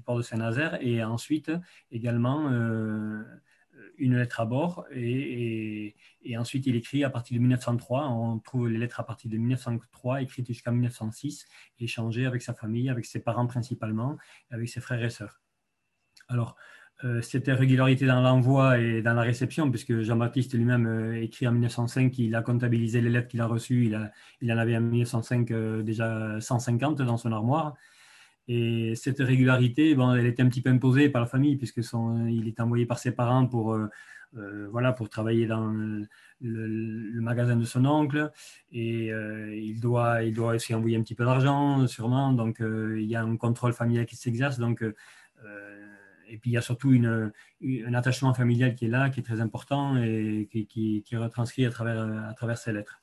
port 0.05 0.17
de 0.17 0.23
Saint-Nazaire 0.23 0.79
et 0.81 1.03
ensuite 1.03 1.51
également 1.91 2.51
euh, 2.51 3.23
une 4.01 4.17
lettre 4.17 4.41
à 4.41 4.47
bord 4.47 4.87
et, 4.93 5.95
ensuite 6.37 6.67
il 6.67 6.75
écrit 6.77 7.05
à 7.05 7.11
partir 7.11 7.37
de 7.37 7.41
1903, 7.41 8.09
on 8.09 8.39
trouve 8.39 8.69
les 8.69 8.79
lettres 8.79 9.01
à 9.01 9.05
partir 9.05 9.31
de 9.31 9.37
1903 9.37 10.23
écrites 10.23 10.47
jusqu'à 10.47 10.73
1906 10.73 11.47
échangées 11.79 12.27
avec 12.27 12.43
sa 12.43 12.55
famille, 12.55 12.89
avec 12.91 13.05
ses 13.05 13.21
parents 13.21 13.47
principalement, 13.47 14.17
avec 14.51 14.69
ses 14.69 14.81
frères 14.81 15.03
et 15.05 15.11
sœurs. 15.11 15.41
Alors, 16.29 16.57
euh, 17.05 17.23
cette 17.23 17.47
irrégularité 17.47 18.07
dans 18.07 18.21
l'envoi 18.21 18.79
et 18.79 19.01
dans 19.01 19.15
la 19.15 19.23
réception, 19.23 19.71
puisque 19.71 20.01
Jean-Baptiste 20.01 20.55
lui-même 20.55 20.87
euh, 20.87 21.23
écrit 21.23 21.49
en 21.49 21.53
1905 21.53 22.11
qu'il 22.11 22.35
a 22.35 22.43
comptabilisé 22.43 23.01
les 23.01 23.09
lettres 23.09 23.29
qu'il 23.29 23.41
a 23.41 23.47
reçues, 23.47 23.87
il, 23.87 24.13
il 24.41 24.53
en 24.53 24.59
avait 24.59 24.77
en 24.77 24.83
1905 24.83 25.53
déjà 25.83 26.41
150 26.41 27.03
dans 27.03 27.17
son 27.17 27.33
armoire. 27.33 27.75
Et 28.53 28.97
cette 28.97 29.21
régularité, 29.21 29.95
bon, 29.95 30.13
elle 30.13 30.27
était 30.27 30.43
un 30.43 30.49
petit 30.49 30.61
peu 30.61 30.71
imposée 30.71 31.09
par 31.09 31.23
la 31.23 31.29
famille, 31.29 31.55
puisque 31.55 31.83
il 32.29 32.49
est 32.49 32.61
envoyé 32.61 32.85
par 32.85 32.99
ses 32.99 33.13
parents 33.13 33.47
pour, 33.47 33.75
euh, 33.75 33.87
euh, 34.37 34.67
voilà, 34.73 34.93
pour 34.93 35.09
travailler 35.09 35.47
dans 35.47 35.69
le, 35.69 37.21
magasin 37.21 37.55
de 37.55 37.65
son 37.65 37.85
oncle. 37.87 38.33
Et 38.73 39.13
euh, 39.13 39.55
il, 39.55 39.79
doit, 39.79 40.25
il 40.25 40.35
doit 40.35 40.55
aussi 40.55 40.75
envoyer 40.75 40.97
un 40.97 41.03
petit 41.03 41.15
peu 41.15 41.25
d'argent, 41.25 41.87
sûrement. 41.87 42.33
Donc, 42.33 42.57
il 42.61 43.05
y 43.05 43.15
a 43.15 43.23
un 43.23 43.37
contrôle 43.37 43.73
familial 43.73 44.05
qui 44.05 44.17
s'exerce. 44.17 44.59
Donc, 44.59 44.83
et 44.83 46.39
puis, 46.39 46.51
il 46.51 46.55
y 46.55 46.57
a 46.57 46.61
surtout 46.61 46.91
une, 46.93 47.31
un 47.63 47.95
attachement 47.95 48.35
familial 48.35 48.75
qui 48.75 48.87
est 48.87 48.89
là, 48.89 49.11
qui 49.11 49.21
est 49.21 49.23
très 49.23 49.41
important 49.41 49.97
et 49.97 50.49
qui, 50.51 50.67
qui, 50.67 51.05
qui 51.05 51.15
est 51.15 51.19
retranscrit 51.19 51.67
à 51.67 51.71
travers, 51.71 52.01
à 52.29 52.35
travers 52.35 52.59
ces 52.59 52.73
lettres. 52.73 53.01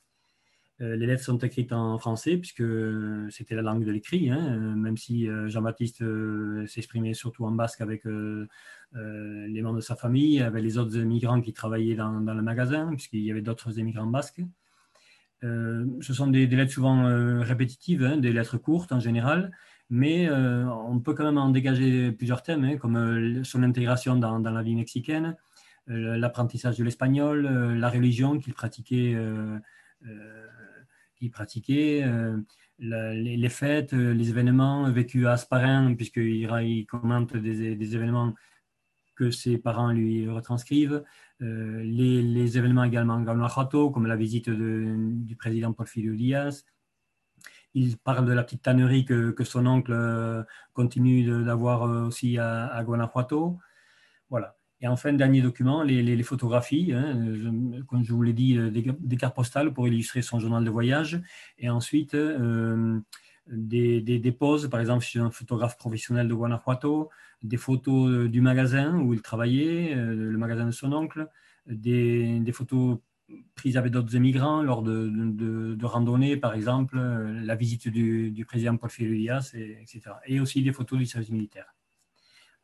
Euh, 0.80 0.94
les 0.94 1.06
lettres 1.06 1.24
sont 1.24 1.38
écrites 1.38 1.72
en 1.72 1.98
français 1.98 2.36
puisque 2.36 2.62
c'était 3.30 3.56
la 3.56 3.62
langue 3.62 3.84
de 3.84 3.90
l'écrit, 3.90 4.30
hein, 4.30 4.38
euh, 4.38 4.74
même 4.76 4.96
si 4.96 5.28
euh, 5.28 5.48
Jean-Baptiste 5.48 6.04
s'exprimait 6.66 7.14
surtout 7.14 7.44
en 7.44 7.50
basque 7.50 7.80
avec 7.80 8.04
les 8.04 9.62
membres 9.62 9.76
de 9.76 9.80
sa 9.80 9.96
famille, 9.96 10.40
avec 10.40 10.62
les 10.62 10.78
autres 10.78 10.96
immigrants 10.96 11.40
qui 11.40 11.52
travaillaient 11.52 11.96
dans, 11.96 12.10
le 12.10 12.42
magasin, 12.42 12.94
puisqu'il 12.94 13.22
y 13.22 13.30
avait 13.30 13.42
d'autres 13.42 13.78
immigrants 13.78 14.06
basques. 14.06 14.42
ce 15.42 16.12
sont 16.14 16.28
des, 16.28 16.46
lettres 16.46 16.72
souvent 16.72 17.04
répétitives, 17.42 18.04
hein, 18.04 18.16
des 18.16 18.32
lettres 18.32 18.58
courtes 18.58 18.92
en 18.92 19.00
général, 19.00 19.52
mais 19.90 20.30
on 20.30 21.00
peut 21.00 21.14
quand 21.14 21.24
même 21.24 21.38
en 21.38 21.50
dégager 21.50 22.12
plusieurs 22.12 22.42
thèmes, 22.42 22.64
hein, 22.64 22.76
comme 22.76 23.44
son 23.44 23.62
intégration 23.62 24.16
dans, 24.16 24.38
la 24.38 24.62
vie 24.62 24.74
mexicaine, 24.74 25.36
l'apprentissage 25.86 26.78
de 26.78 26.84
l'espagnol, 26.84 27.42
la 27.78 27.90
religion 27.90 28.38
qu'il 28.38 28.54
pratiquait 28.54 29.16
qui 31.18 31.28
pratiquait, 31.30 32.04
euh, 32.04 32.38
les, 32.78 33.48
fêtes, 33.48 33.92
euh, 33.92 34.12
les 34.14 34.30
événements 34.30 34.90
vécus 34.90 35.26
à 35.26 35.32
Asparin, 35.32 35.94
puisqu'il 35.94 36.48
il 36.62 36.86
commente 36.86 37.36
des, 37.36 37.94
événements 37.94 38.34
que 39.16 39.30
ses 39.30 39.58
parents 39.58 39.90
lui 39.90 40.28
retranscrivent, 40.28 41.02
euh, 41.42 41.82
les, 41.82 42.56
événements 42.56 42.84
également 42.84 43.14
en 43.14 43.22
Guanajuato, 43.22 43.90
comme 43.90 44.06
la 44.06 44.16
visite 44.16 44.48
du 44.48 45.36
président 45.36 45.72
Porfirio 45.72 46.14
Díaz. 46.14 46.64
Il 47.74 47.98
parle 47.98 48.26
de 48.26 48.32
la 48.32 48.44
petite 48.44 48.62
tannerie 48.62 49.04
que, 49.04 49.30
que 49.30 49.44
son 49.44 49.66
oncle 49.66 50.46
continue 50.72 51.44
d'avoir 51.44 51.82
aussi 51.82 52.38
à, 52.38 52.66
à 52.66 52.82
Guanajuato. 52.82 53.58
Voilà. 54.30 54.57
Et 54.80 54.86
enfin, 54.86 55.12
dernier 55.12 55.42
document, 55.42 55.82
les, 55.82 56.22
photographies, 56.22 56.92
hein, 56.92 57.20
comme 57.88 58.04
je 58.04 58.12
vous 58.12 58.22
l'ai 58.22 58.32
dit, 58.32 58.56
euh, 58.56 58.70
des, 58.70 59.16
cartes 59.16 59.34
postales 59.34 59.72
pour 59.72 59.88
illustrer 59.88 60.22
son 60.22 60.38
journal 60.38 60.64
de 60.64 60.70
voyage. 60.70 61.20
Et 61.58 61.68
ensuite, 61.68 62.14
euh, 62.14 63.00
des, 63.48 64.00
des, 64.00 64.32
poses, 64.32 64.70
par 64.70 64.78
exemple, 64.78 65.04
chez 65.04 65.18
un 65.18 65.32
photographe 65.32 65.76
professionnel 65.78 66.28
de 66.28 66.34
Guanajuato, 66.34 67.10
des 67.42 67.56
photos 67.56 68.08
euh, 68.08 68.28
du 68.28 68.40
magasin 68.40 69.00
où 69.00 69.14
il 69.14 69.20
travaillait, 69.20 69.96
le 69.96 70.38
magasin 70.38 70.66
de 70.66 70.70
son 70.70 70.92
oncle, 70.92 71.28
des, 71.66 72.52
photos 72.52 72.98
prises 73.56 73.76
avec 73.76 73.90
d'autres 73.90 74.14
émigrants 74.14 74.62
lors 74.62 74.82
de, 74.82 75.76
randonnées, 75.84 76.36
par 76.36 76.54
exemple, 76.54 77.00
la 77.00 77.56
visite 77.56 77.88
du, 77.88 78.44
président 78.46 78.76
Paul 78.76 78.90
Díaz, 78.96 79.54
etc. 79.54 80.02
Et 80.26 80.38
aussi 80.38 80.62
des 80.62 80.72
photos 80.72 81.00
du 81.00 81.06
service 81.06 81.30
militaire. 81.30 81.74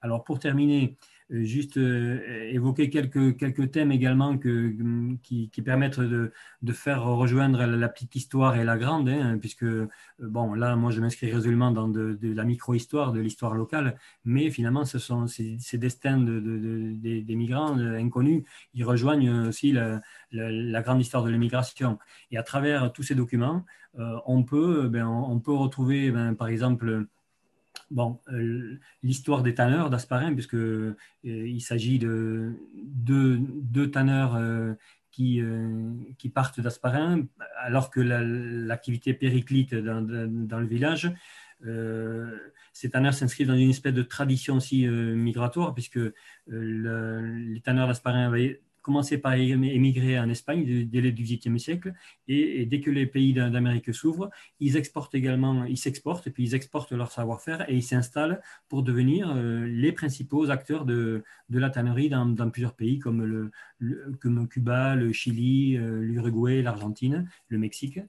Alors, 0.00 0.22
pour 0.22 0.38
terminer, 0.38 0.96
juste 1.30 1.78
euh, 1.78 2.20
évoquer 2.50 2.90
quelques, 2.90 3.36
quelques 3.36 3.70
thèmes 3.70 3.92
également 3.92 4.36
que, 4.36 4.74
qui, 5.22 5.48
permettent 5.64 6.00
de, 6.00 6.32
de, 6.62 6.72
faire 6.72 7.04
rejoindre 7.04 7.64
la, 7.64 7.88
petite 7.88 8.14
histoire 8.14 8.56
et 8.56 8.64
la 8.64 8.76
grande, 8.76 9.08
hein, 9.08 9.38
puisque, 9.38 9.62
euh, 9.62 9.88
bon, 10.18 10.54
là, 10.54 10.76
moi, 10.76 10.90
je 10.90 11.00
m'inscris 11.00 11.32
résolument 11.32 11.70
dans 11.70 11.88
de, 11.88 12.18
la 12.22 12.44
micro-histoire, 12.44 13.12
de 13.12 13.20
l'histoire 13.20 13.54
locale, 13.54 13.98
mais 14.24 14.50
finalement, 14.50 14.84
ce 14.84 14.98
sont 14.98 15.26
ces, 15.26 15.58
destins 15.78 16.18
des, 16.18 17.24
migrants 17.34 17.76
inconnus, 17.78 18.44
ils 18.74 18.84
rejoignent 18.84 19.48
aussi 19.48 19.72
la, 19.72 20.02
la, 20.30 20.82
grande 20.82 21.00
histoire 21.00 21.24
de 21.24 21.30
l'immigration. 21.30 21.98
Et 22.30 22.36
à 22.36 22.42
travers 22.42 22.92
tous 22.92 23.02
ces 23.02 23.14
documents, 23.14 23.64
on, 24.26 24.42
peut, 24.42 24.88
ben, 24.88 25.06
on, 25.06 25.38
peut 25.40 25.52
retrouver, 25.52 26.10
ben, 26.10 26.34
par 26.34 26.48
exemple, 26.48 27.06
Bon, 27.90 28.20
euh, 28.32 28.78
l'histoire 29.02 29.42
des 29.42 29.54
tanneurs 29.54 29.90
d'Asparin, 29.90 30.32
puisqu'il 30.32 30.58
euh, 30.58 30.96
il 31.24 31.60
s'agit 31.60 31.98
de 31.98 32.52
deux, 32.74 33.90
tanneurs 33.90 34.36
euh, 34.36 34.74
qui, 35.10 35.40
qui, 36.18 36.28
partent 36.28 36.60
d'Asparin, 36.60 37.26
alors 37.58 37.90
que 37.90 38.00
l'activité 38.00 39.14
périclite 39.14 39.74
dans, 39.74 40.02
dans, 40.02 40.58
le 40.58 40.66
village. 40.66 41.12
ces 42.72 42.90
tanneurs 42.90 43.14
s'inscrivent 43.14 43.46
dans 43.46 43.54
une 43.54 43.70
espèce 43.70 43.94
de 43.94 44.02
tradition 44.02 44.56
aussi 44.56 44.88
migratoire, 44.88 45.72
puisque 45.72 46.00
les 46.48 47.60
tanneurs 47.62 47.86
d'Asparin 47.86 48.26
avaient 48.26 48.60
commencé 48.84 49.16
par 49.16 49.32
émigrer 49.32 50.20
en 50.20 50.28
Espagne 50.28 50.86
dès 50.86 51.00
le 51.00 51.10
XVIIIe 51.10 51.58
siècle, 51.58 51.94
et, 52.28 52.66
dès 52.66 52.80
que 52.80 52.90
les 52.90 53.06
pays 53.06 53.32
d'Amérique 53.32 53.92
s'ouvrent, 53.94 54.30
ils 54.60 54.76
exportent 54.76 55.14
également, 55.14 55.64
ils 55.64 55.78
s'exportent, 55.78 56.28
puis 56.28 56.44
ils 56.44 56.54
exportent 56.54 56.92
leur 56.92 57.10
savoir-faire, 57.10 57.68
et 57.68 57.74
ils 57.74 57.82
s'installent 57.82 58.40
pour 58.68 58.82
devenir 58.82 59.32
euh, 59.34 59.64
les 59.66 59.90
principaux 59.90 60.50
acteurs 60.50 60.84
de, 60.84 61.24
de 61.48 61.58
la 61.58 61.70
tannerie 61.70 62.10
dans, 62.10 62.26
dans, 62.26 62.50
plusieurs 62.50 62.74
pays, 62.74 62.98
comme, 62.98 63.24
le, 63.24 63.50
comme 64.20 64.46
Cuba, 64.48 64.94
le 64.94 65.12
Chili, 65.12 65.78
euh, 65.78 66.02
l'Uruguay, 66.02 66.60
l'Argentine, 66.60 67.26
le 67.48 67.58
Mexique. 67.58 68.00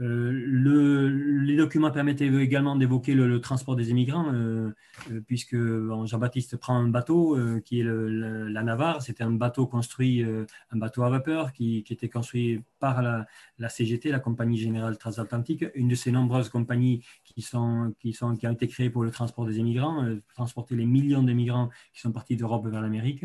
Euh, 0.00 0.30
le, 0.32 1.08
les 1.08 1.56
documents 1.56 1.90
permettent 1.90 2.22
également 2.22 2.76
d'évoquer 2.76 3.14
le, 3.14 3.40
transport 3.40 3.76
des 3.76 3.90
immigrants, 3.90 4.32
euh, 4.32 4.70
euh, 5.10 5.20
puisque 5.26 5.56
Jean-Baptiste 5.56 6.56
prend 6.56 6.76
un 6.76 6.88
bateau 6.88 7.36
qui 7.64 7.80
est 7.80 7.84
la 7.84 8.62
Navarre. 8.62 9.02
C'était 9.02 9.24
un 9.24 9.32
bateau 9.32 9.66
construit, 9.66 10.24
un 10.24 10.76
bateau 10.76 11.02
à 11.02 11.10
vapeur 11.10 11.52
qui, 11.52 11.84
était 11.90 12.08
construit 12.08 12.62
par 12.78 13.02
la, 13.02 13.68
CGT, 13.68 14.10
la 14.10 14.20
Compagnie 14.20 14.58
Générale 14.58 14.96
Transatlantique, 14.96 15.64
une 15.74 15.88
de 15.88 15.94
ces 15.94 16.12
nombreuses 16.12 16.48
compagnies 16.48 17.04
qui, 17.24 17.44
ont 17.54 17.92
été 18.52 18.68
créées 18.68 18.90
pour 18.90 19.02
le 19.02 19.10
transport 19.10 19.46
des 19.46 19.58
immigrants, 19.58 20.06
transporter 20.34 20.76
les 20.76 20.86
millions 20.86 21.22
d'immigrants 21.22 21.70
qui 21.92 22.00
sont 22.00 22.12
partis 22.12 22.36
d'Europe 22.36 22.66
vers 22.66 22.80
l'Amérique. 22.80 23.24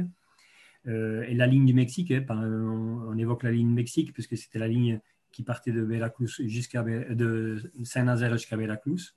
et 0.85 1.33
la 1.33 1.47
ligne 1.47 1.65
du 1.65 1.73
Mexique, 1.73 2.11
hein, 2.11 2.25
on, 2.29 3.17
évoque 3.17 3.43
la 3.43 3.51
ligne 3.51 3.69
Mexique, 3.69 4.13
puisque 4.13 4.37
c'était 4.37 4.59
la 4.59 4.67
ligne 4.67 4.99
qui 5.35 5.43
partait 5.43 5.73
de, 5.73 5.81
Veracruz 5.81 6.29
jusqu'à, 6.45 6.81
de 6.83 7.61
Saint-Nazaire 7.83 8.31
jusqu'à 8.31 8.55
Veracruz. 8.55 9.15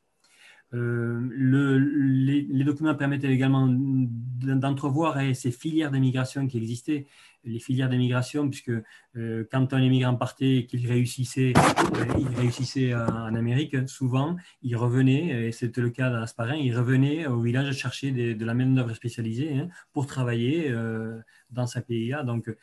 les, 0.72 2.64
documents 2.64 2.96
permettaient 2.96 3.32
également 3.32 3.68
d'entrevoir 3.70 5.20
eh, 5.20 5.32
ces 5.34 5.52
filières 5.52 5.92
d'immigration 5.92 6.48
qui 6.48 6.58
existaient 6.58 7.06
les 7.44 7.60
filières 7.60 7.88
d'immigration, 7.88 8.48
puisque 8.48 8.72
euh, 9.16 9.44
quand 9.50 9.72
un 9.72 9.80
immigrant 9.80 10.16
partait 10.16 10.56
et 10.56 10.66
qu'il 10.66 10.86
réussissait, 10.86 11.52
euh, 11.56 12.04
il 12.18 12.94
en, 12.94 13.34
Amérique, 13.34 13.88
souvent, 13.88 14.36
il 14.62 14.76
revenait, 14.76 15.48
et 15.48 15.52
c'était 15.52 15.80
le 15.80 15.90
cas 15.90 16.10
d'Asparin, 16.10 16.56
il 16.56 16.76
revenait 16.76 17.26
au 17.26 17.40
village 17.40 17.72
chercher 17.76 18.34
de 18.34 18.44
la 18.44 18.54
main-d'œuvre 18.54 18.94
spécialisée 18.94 19.54
hein, 19.54 19.68
pour 19.92 20.06
travailler 20.06 20.70
euh, 20.70 21.20
dans 21.50 21.66
sa 21.66 21.80
PIA. 21.80 22.22
Donc, 22.22 22.54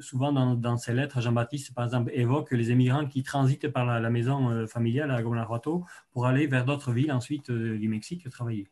souvent 0.00 0.32
dans, 0.32 0.54
dans 0.54 0.76
ses 0.76 0.92
lettres, 0.92 1.20
Jean-Baptiste, 1.20 1.74
par 1.74 1.84
exemple, 1.84 2.10
évoque 2.14 2.52
les 2.52 2.70
immigrants 2.70 3.06
qui 3.06 3.22
transitent 3.22 3.68
par 3.68 3.84
la, 3.84 4.10
maison 4.10 4.66
familiale 4.66 5.10
à 5.10 5.22
Guanajuato 5.22 5.84
pour 6.12 6.26
aller 6.26 6.46
vers 6.46 6.64
d'autres 6.64 6.92
villes 6.92 7.12
ensuite 7.12 7.50
du 7.50 7.88
Mexique 7.88 8.28
travailler. 8.30 8.68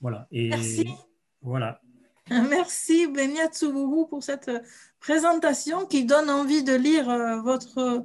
Voilà. 0.00 0.26
Et 0.30 0.50
Merci. 0.50 0.88
Voilà. 1.42 1.80
Merci 2.30 3.06
Benia 3.06 3.48
Tsuburu 3.48 4.06
pour 4.08 4.22
cette 4.22 4.50
présentation 5.00 5.86
qui 5.86 6.04
donne 6.04 6.28
envie 6.28 6.62
de 6.62 6.74
lire 6.74 7.08
euh, 7.08 7.40
votre, 7.40 8.04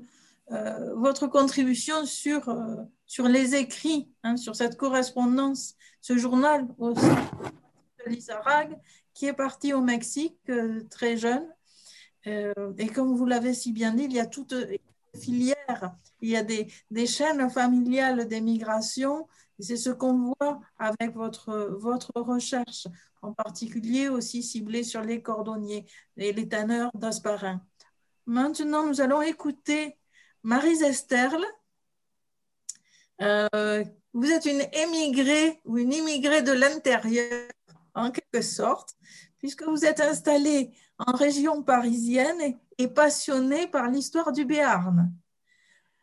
euh, 0.52 0.96
votre 0.96 1.28
contribution 1.28 2.06
sur, 2.06 2.48
euh, 2.50 2.76
sur 3.06 3.28
les 3.28 3.56
écrits, 3.56 4.10
hein, 4.24 4.38
sur 4.38 4.56
cette 4.56 4.78
correspondance, 4.78 5.76
ce 6.00 6.18
journal 6.18 6.68
aussi 6.78 7.06
Lisa 8.08 8.40
Rag, 8.42 8.78
qui 9.14 9.28
est 9.28 9.34
parti 9.34 9.74
au 9.74 9.82
Mexique 9.82 10.52
très 10.90 11.18
jeune. 11.18 11.48
et 12.26 12.88
comme 12.94 13.16
vous 13.16 13.26
l'avez 13.26 13.54
si 13.54 13.72
bien 13.72 13.94
dit, 13.94 14.04
il 14.04 14.14
y 14.14 14.20
a 14.20 14.26
toute 14.26 14.54
filière, 15.20 15.96
il 16.22 16.30
y 16.30 16.36
a 16.36 16.44
des, 16.44 17.08
chaînes 17.08 17.50
familiales 17.50 18.28
d'émigration. 18.28 19.28
C'est 19.60 19.78
ce 19.78 19.90
qu'on 19.92 20.34
voit 20.40 20.60
avec 20.78 21.14
votre, 21.16 21.78
votre 21.80 22.12
recherche 22.16 22.88
en 23.22 23.34
particulier 23.34 24.10
aussi 24.10 24.44
ciblé 24.44 24.84
sur 24.84 25.02
les 25.02 25.22
cordonniers 25.22 25.86
et 26.18 26.34
les 26.34 26.48
tanneurs 26.48 26.92
d'Asparin. 26.94 27.62
Maintenant, 28.26 28.86
nous 28.86 29.02
allons 29.02 29.22
écouter 29.22 29.98
Marie 30.44 30.84
Esterle. 30.84 31.46
Euh, 33.22 33.84
vous 34.14 34.30
êtes 34.30 34.46
une 34.46 34.64
émigrée 34.74 35.62
ou 35.66 35.78
une 35.78 35.94
immigrée 35.94 36.42
de 36.42 36.52
l'intérieur, 36.52 37.50
quelque 38.34 38.46
sorte, 38.46 38.96
puisque 39.38 39.64
vous 39.64 39.86
êtes 39.86 40.00
installée 40.00 40.72
en 40.98 41.14
région 41.14 41.64
parisienne 41.64 42.58
et, 42.78 42.88
passionnée 42.88 43.68
par 43.68 43.90
l'histoire 43.90 44.32
du 44.32 44.46
Béarn. 44.46 45.12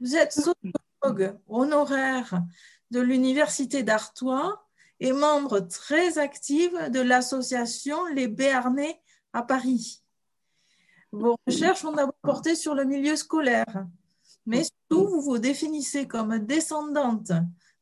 Vous 0.00 0.16
êtes 0.16 0.32
sociologue 0.32 1.38
honoraire 1.48 2.42
de 2.90 3.00
l'Université 3.00 3.82
d'Artois 3.82 4.66
et 4.98 5.12
membre 5.12 5.60
très 5.60 6.18
active 6.18 6.90
de 6.90 7.00
l'association 7.00 8.06
Les 8.06 8.28
Béarnais 8.28 9.00
à 9.32 9.42
Paris. 9.42 10.02
Vos 11.12 11.36
recherches 11.46 11.84
ont 11.84 11.92
d'abord 11.92 12.14
porté 12.22 12.54
sur 12.54 12.74
le 12.74 12.84
milieu 12.84 13.16
scolaire, 13.16 13.86
mais 14.46 14.64
surtout 14.64 15.08
vous 15.08 15.20
vous 15.20 15.38
définissez 15.38 16.06
comme 16.06 16.38
descendante 16.38 17.32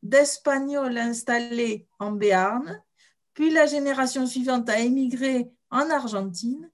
d'Espagnols 0.02 0.96
installés 0.96 1.87
en 1.98 2.12
Béarn, 2.12 2.82
puis 3.38 3.51
la 3.51 3.66
génération 3.66 4.27
suivante 4.27 4.68
a 4.68 4.81
émigré 4.81 5.48
en 5.70 5.90
Argentine, 5.90 6.68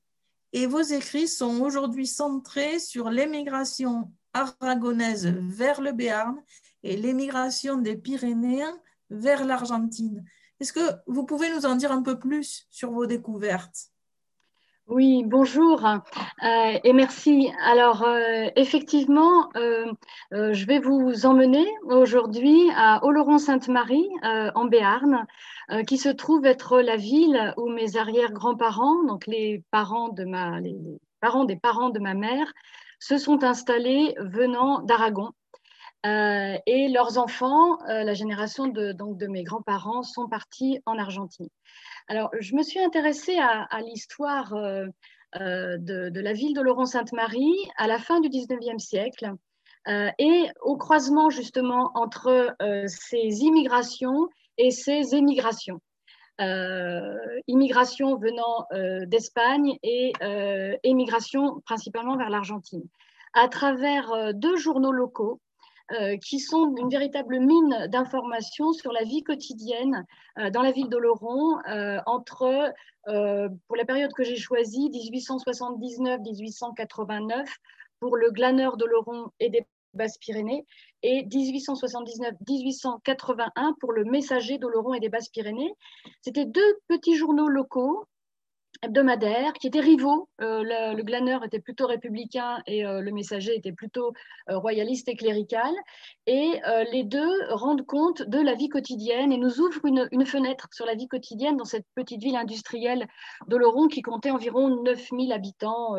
et 0.55 0.65
vos 0.65 0.81
écrits 0.81 1.29
sont 1.29 1.61
aujourd'hui 1.61 2.07
centrés 2.07 2.79
sur 2.79 3.11
l'émigration 3.11 4.11
aragonaise 4.33 5.27
vers 5.27 5.83
le 5.83 5.93
Béarn 5.93 6.43
et 6.83 6.97
l'émigration 6.97 7.77
des 7.77 7.97
Pyrénéens 7.97 8.81
vers 9.11 9.45
l'Argentine. 9.45 10.25
Est-ce 10.59 10.73
que 10.73 10.91
vous 11.07 11.27
pouvez 11.27 11.55
nous 11.55 11.67
en 11.67 11.77
dire 11.77 11.93
un 11.93 12.01
peu 12.01 12.19
plus 12.19 12.67
sur 12.71 12.93
vos 12.93 13.05
découvertes? 13.05 13.91
Oui, 14.89 15.25
bonjour 15.25 15.87
euh, 15.87 16.79
et 16.85 16.93
merci. 16.93 17.51
Alors, 17.63 18.03
euh, 18.03 18.49
effectivement, 18.55 19.49
euh, 19.57 19.91
je 20.31 20.67
vais 20.67 20.79
vous 20.79 21.25
emmener 21.25 21.67
aujourd'hui 21.85 22.71
à 22.77 23.03
Oloron-Sainte-Marie, 23.05 24.09
en 24.23 24.67
Béarn, 24.67 25.27
qui 25.87 25.97
se 25.97 26.11
trouve 26.11 26.45
être 26.45 26.81
la 26.81 26.97
ville 26.97 27.55
où 27.57 27.71
mes 27.71 27.97
arrière-grands-parents, 27.97 29.05
donc 29.05 29.27
les 29.27 29.63
parents, 29.71 30.15
les 30.17 30.77
parents 31.21 31.45
des 31.45 31.57
parents 31.57 31.91
de 31.91 32.01
ma 32.01 32.13
mère, 32.13 32.53
se 33.01 33.17
sont 33.17 33.43
installés 33.43 34.15
venant 34.19 34.81
d'Aragon. 34.81 35.31
Et 36.05 36.89
leurs 36.93 37.17
enfants, 37.17 37.79
la 37.87 38.13
génération 38.13 38.67
de, 38.67 38.93
de 38.93 39.27
mes 39.29 39.45
grands-parents, 39.45 40.03
sont 40.03 40.29
partis 40.29 40.81
en 40.85 40.99
Argentine. 40.99 41.49
Alors, 42.09 42.31
je 42.39 42.55
me 42.55 42.63
suis 42.63 42.81
intéressée 42.81 43.39
à, 43.39 43.81
l'histoire 43.81 44.53
euh, 44.55 44.87
de, 45.35 46.21
la 46.21 46.33
ville 46.33 46.55
de 46.55 46.61
Laurent-Sainte-Marie 46.61 47.57
à 47.77 47.87
la 47.87 47.99
fin 47.99 48.21
du 48.21 48.29
19e 48.29 48.79
siècle 48.79 49.33
et 49.87 50.47
au 50.63 50.79
croisement 50.79 51.29
justement 51.29 51.91
entre 51.95 52.57
ces 52.87 53.43
immigrations 53.43 54.31
et 54.57 54.71
ces 54.71 55.15
émigrations. 55.15 55.79
immigration 57.47 58.17
venant 58.17 58.67
d'Espagne 59.07 59.77
et 59.83 60.13
émigration 60.85 61.61
principalement 61.67 62.17
vers 62.17 62.31
l'Argentine. 62.31 62.85
À 63.35 63.49
travers 63.49 64.33
deux 64.33 64.57
journaux 64.57 64.93
locaux, 64.93 65.39
euh, 65.39 65.54
qui 66.23 66.41
sont 66.41 66.75
une 66.77 66.89
véritable 66.89 67.41
mine 67.41 67.89
d'informations 67.89 68.73
sur 68.73 68.91
la 68.93 69.05
vie 69.05 69.23
quotidienne 69.23 70.07
euh, 70.39 70.49
dans 70.51 70.63
la 70.63 70.73
ville 70.73 70.89
d'Oloron 70.89 71.59
euh, 71.69 72.01
entre, 72.07 72.73
pour 73.07 73.77
la 73.77 73.85
période 73.85 74.15
que 74.15 74.25
j'ai 74.25 74.37
choisie, 74.37 74.89
1879-1889, 74.89 77.45
pour 78.01 78.17
le 78.17 78.31
glaneur 78.31 78.79
d'Oloron 78.79 79.31
et 79.41 79.51
des 79.51 79.67
Basses-Pyrénées, 79.93 80.65
et 81.03 81.27
1879-1881 81.27 83.75
pour 83.79 83.93
le 83.93 84.05
messager 84.05 84.57
d'Oloron 84.57 84.95
et 84.95 85.01
des 85.01 85.11
Basses-Pyrénées. 85.11 85.75
C'était 86.23 86.47
deux 86.47 86.79
petits 86.89 87.17
journaux 87.17 87.49
locaux 87.49 88.07
hebdomadaires 88.85 89.53
qui 89.55 89.67
étaient 89.67 89.81
rivaux. 89.81 90.29
Euh, 90.41 90.63
le, 90.95 91.03
glaneur 91.03 91.45
était 91.45 91.61
plutôt 91.61 91.87
républicain 91.87 92.63
et 92.67 92.87
euh, 92.87 93.01
le 93.01 93.13
messager 93.13 93.55
était 93.57 93.73
plutôt 93.73 94.13
euh, 94.49 94.59
royaliste 94.59 95.09
et 95.09 95.17
clérical. 95.17 95.73
Et 96.27 96.61
les 96.93 97.05
deux 97.05 97.31
rendent 97.51 97.85
compte 97.85 98.23
de 98.23 98.39
la 98.39 98.55
vie 98.55 98.69
quotidienne 98.69 99.33
et 99.33 99.37
nous 99.37 99.61
ouvrent 99.61 99.85
une, 99.85 100.27
fenêtre 100.27 100.69
sur 100.73 100.87
la 100.87 100.95
vie 100.95 101.07
quotidienne 101.07 101.57
dans 101.57 101.65
cette 101.65 101.87
petite 101.95 102.23
ville 102.23 102.37
industrielle 102.37 103.07
d'Oloron 103.47 103.89
qui 103.89 104.01
comptait 104.01 104.31
environ 104.31 104.83
9000 104.83 105.33
habitants 105.33 105.95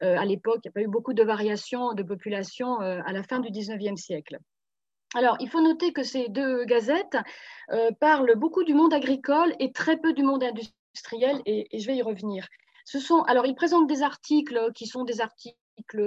à 0.00 0.24
l'époque. 0.24 0.60
Il 0.64 0.68
n'y 0.68 0.70
a 0.70 0.72
pas 0.72 0.80
eu 0.82 0.88
beaucoup 0.88 1.12
de 1.12 1.22
variations 1.22 1.92
de 1.92 2.02
population 2.02 2.80
à 2.80 3.12
la 3.12 3.22
fin 3.22 3.38
du 3.38 3.50
19e 3.50 3.96
siècle. 3.96 4.38
Alors, 5.14 5.36
il 5.38 5.48
faut 5.48 5.60
noter 5.60 5.92
que 5.92 6.02
ces 6.02 6.28
deux 6.28 6.64
gazettes 6.64 7.16
parlent 8.00 8.34
beaucoup 8.34 8.64
du 8.64 8.74
monde 8.74 8.92
agricole 8.92 9.54
et 9.60 9.70
très 9.70 9.96
peu 9.96 10.12
du 10.12 10.24
monde 10.24 10.42
industriel 10.42 10.81
industriels 10.92 11.40
et, 11.46 11.66
je 11.78 11.86
vais 11.86 11.96
y 11.96 12.02
revenir. 12.02 12.46
Ce 12.84 12.98
sont, 12.98 13.22
alors, 13.22 13.46
ils 13.46 13.54
présentent 13.54 13.88
des 13.88 14.02
articles 14.02 14.72
qui 14.74 14.86
sont 14.86 15.04
des 15.04 15.20
articles 15.20 15.56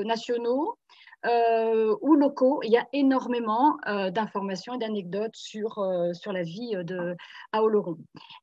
nationaux 0.04 0.78
euh, 1.26 1.96
ou 2.02 2.16
locaux. 2.16 2.60
Il 2.64 2.72
y 2.72 2.78
a 2.78 2.86
énormément 2.94 3.78
euh, 3.88 4.12
d'informations 4.12 4.76
et 4.76 4.78
d'anecdotes 4.78 5.36
sur, 5.36 5.80
euh, 5.80 6.14
sur 6.14 6.32
la 6.32 6.44
vie 6.44 6.76
de, 6.84 7.16
à 7.52 7.64
Oloron. 7.64 7.98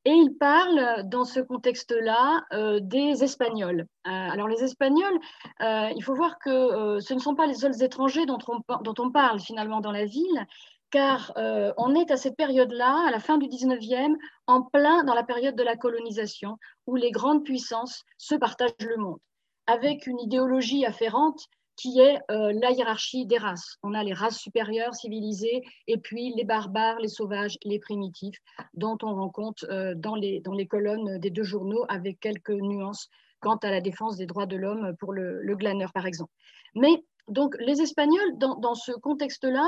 Et 0.05 0.11
ils 0.11 0.37
parlent 0.37 1.07
dans 1.09 1.25
ce 1.25 1.41
contexte-là 1.41 2.45
des 2.81 3.23
Espagnols. 3.23 3.87
alors 4.05 4.49
les 4.49 4.65
Espagnols, 4.65 5.19
il 5.61 6.03
faut 6.03 6.15
voir 6.15 6.39
que 6.39 6.99
ce 7.01 7.15
ne 7.15 7.19
sont 7.19 7.35
pas 7.35 7.47
les 7.47 7.55
seuls 7.55 7.83
étrangers 7.83 8.27
dont 8.27 8.39
on, 8.49 8.79
dont 8.83 8.95
on 8.99 9.11
parle 9.11 9.39
finalement 9.39 9.81
dans 9.81 9.93
la 9.93 10.07
ville, 10.07 10.47
car 10.93 11.33
euh, 11.39 11.73
on 11.79 11.95
est 11.95 12.11
à 12.13 12.17
cette 12.17 12.37
période-là, 12.37 13.07
à 13.09 13.11
la 13.11 13.19
fin 13.19 13.39
du 13.39 13.47
19e, 13.47 14.15
en 14.47 14.63
plein 14.63 15.03
dans 15.05 15.15
la 15.15 15.25
période 15.25 15.57
de 15.57 15.63
la 15.63 15.75
colonisation, 15.75 16.59
où 16.87 16.95
les 16.95 17.11
grandes 17.11 17.45
puissances 17.45 18.05
se 18.19 18.35
partagent 18.37 18.71
le 18.79 18.99
monde, 18.99 19.19
avec 19.67 20.07
une 20.07 20.21
idéologie 20.21 20.85
afférente 20.85 21.41
qui 21.77 21.99
est 21.99 22.21
euh, 22.31 22.53
la 22.53 22.71
hiérarchie 22.71 23.25
des 23.25 23.39
races. 23.39 23.79
On 23.83 23.95
a 23.95 24.05
les 24.05 24.13
races 24.13 24.39
supérieures, 24.39 24.95
civilisées, 24.95 25.63
et 25.87 25.97
puis 25.97 26.35
les 26.37 26.45
barbares, 26.45 27.01
les 27.01 27.09
sauvages, 27.09 27.57
les 27.65 27.79
primitifs, 27.79 28.37
dont 28.75 28.99
on 29.03 29.15
rencontre 29.15 29.65
euh, 29.71 29.95
dans, 29.97 30.15
les, 30.15 30.41
dans 30.41 30.53
les 30.53 30.67
colonnes 30.67 31.19
des 31.19 31.31
deux 31.31 31.43
journaux, 31.43 31.87
avec 31.89 32.21
quelques 32.21 32.51
nuances 32.51 33.09
quant 33.41 33.57
à 33.57 33.71
la 33.71 33.81
défense 33.81 34.19
des 34.19 34.27
droits 34.27 34.47
de 34.47 34.57
l'homme 34.57 34.95
pour 35.01 35.15
le, 35.15 35.41
le, 35.43 35.57
glaneur, 35.57 35.91
par 35.95 36.07
exemple. 36.07 36.31
Mais 36.75 37.03
donc 37.29 37.57
les 37.61 37.81
Espagnols, 37.81 38.37
dans, 38.37 38.57
dans 38.57 38.75
ce 38.75 38.93
contexte-là, 38.93 39.67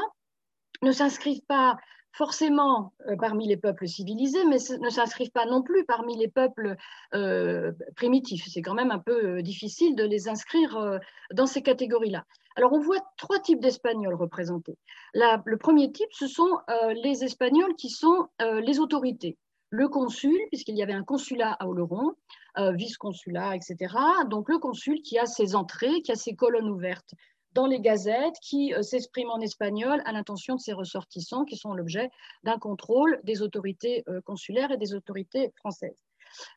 ne 0.82 0.92
s'inscrivent 0.92 1.44
pas 1.46 1.76
forcément 2.12 2.92
euh, 3.08 3.16
parmi 3.16 3.48
les 3.48 3.56
peuples 3.56 3.88
civilisés, 3.88 4.44
mais 4.44 4.58
ne 4.80 4.90
s'inscrivent 4.90 5.32
pas 5.32 5.46
non 5.46 5.62
plus 5.62 5.84
parmi 5.84 6.16
les 6.16 6.28
peuples 6.28 6.76
euh, 7.14 7.72
primitifs. 7.96 8.46
C'est 8.48 8.62
quand 8.62 8.74
même 8.74 8.92
un 8.92 9.00
peu 9.00 9.42
difficile 9.42 9.96
de 9.96 10.04
les 10.04 10.28
inscrire 10.28 11.00
dans 11.32 11.46
ces 11.46 11.62
catégories-là. 11.62 12.24
Alors 12.56 12.72
on 12.72 12.78
voit 12.78 13.00
trois 13.16 13.40
types 13.40 13.60
d'Espagnols 13.60 14.14
représentés. 14.14 14.78
le 15.14 15.56
premier 15.56 15.90
type, 15.90 16.12
ce 16.12 16.28
sont 16.28 16.58
les 17.02 17.24
Espagnols 17.24 17.74
qui 17.74 17.90
sont 17.90 18.28
les 18.40 18.78
autorités. 18.78 19.36
Le 19.70 19.88
consul, 19.88 20.38
puisqu'il 20.52 20.76
y 20.76 20.82
avait 20.84 20.92
un 20.92 21.02
consulat 21.02 21.56
à 21.58 21.66
Oloron, 21.66 22.12
vice-consulat, 22.56 23.56
etc. 23.56 23.96
Donc 24.30 24.48
le 24.48 24.58
consul 24.58 25.02
qui 25.02 25.18
a 25.18 25.26
ses 25.26 25.56
entrées, 25.56 26.00
qui 26.02 26.12
a 26.12 26.14
ses 26.14 26.36
colonnes 26.36 26.70
ouvertes 26.70 27.12
dans 27.54 27.66
les 27.66 27.80
gazettes 27.80 28.38
qui 28.42 28.74
euh, 28.74 28.82
s'expriment 28.82 29.30
en 29.30 29.40
espagnol 29.40 30.02
à 30.04 30.12
l'intention 30.12 30.56
de 30.56 30.60
ses 30.60 30.72
ressortissants 30.72 31.44
qui 31.44 31.56
sont 31.56 31.72
l'objet 31.72 32.10
d'un 32.42 32.58
contrôle 32.58 33.20
des 33.24 33.42
autorités 33.42 34.04
euh, 34.08 34.20
consulaires 34.20 34.72
et 34.72 34.76
des 34.76 34.94
autorités 34.94 35.52
françaises. 35.56 35.96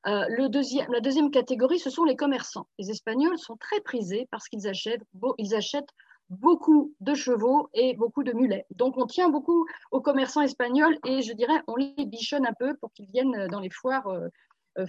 Euh, 0.08 0.26
la 0.30 1.00
deuxième 1.00 1.30
catégorie, 1.30 1.80
ce 1.80 1.92
sont 1.92 2.04
les 2.04 2.16
commerçants. 2.16 2.68
Les 2.80 2.90
Espagnols 2.90 3.38
sont 3.38 3.58
très 3.58 3.80
prisés 3.82 4.28
parce 4.32 4.50
qu'ils 4.50 4.68
achètent, 4.68 5.04
ils 5.38 5.54
achètent 5.54 5.94
beaucoup 6.30 6.94
de 7.00 7.14
chevaux 7.14 7.70
et 7.74 7.96
beaucoup 7.96 8.24
de 8.24 8.34
mulets. 8.34 8.66
Donc 8.72 8.98
on 8.98 9.06
tient 9.06 9.30
beaucoup 9.30 9.68
aux 9.92 10.02
commerçants 10.02 10.42
espagnols 10.42 10.98
et 11.06 11.22
je 11.22 11.32
dirais 11.32 11.62
on 11.68 11.76
les 11.76 11.94
bichonne 12.06 12.46
un 12.46 12.54
peu 12.58 12.76
pour 12.78 12.92
qu'ils 12.92 13.08
viennent 13.08 13.48
dans 13.48 13.60
les 13.60 13.70
foires 13.70 14.10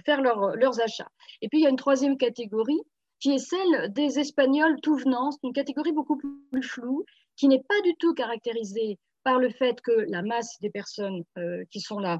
faire 0.05 0.21
leurs 0.21 0.81
achats. 0.81 1.07
Et 1.41 1.47
puis 1.47 1.59
il 1.59 1.63
y 1.63 1.67
a 1.67 1.69
une 1.69 1.77
troisième 1.77 2.17
catégorie 2.17 2.81
qui 3.19 3.31
est 3.31 3.37
celle 3.39 3.91
des 3.93 4.19
Espagnols 4.19 4.79
tout 4.81 4.95
venant. 4.95 5.31
C'est 5.31 5.43
une 5.43 5.53
catégorie 5.53 5.91
beaucoup 5.91 6.17
plus 6.51 6.63
floue, 6.63 7.05
qui 7.35 7.47
n'est 7.47 7.63
pas 7.63 7.81
du 7.83 7.95
tout 7.95 8.13
caractérisée 8.13 8.97
par 9.23 9.39
le 9.39 9.49
fait 9.49 9.81
que 9.81 9.91
la 10.09 10.21
masse 10.21 10.59
des 10.61 10.69
personnes 10.69 11.23
euh, 11.37 11.63
qui 11.71 11.81
sont 11.81 11.99
là 11.99 12.19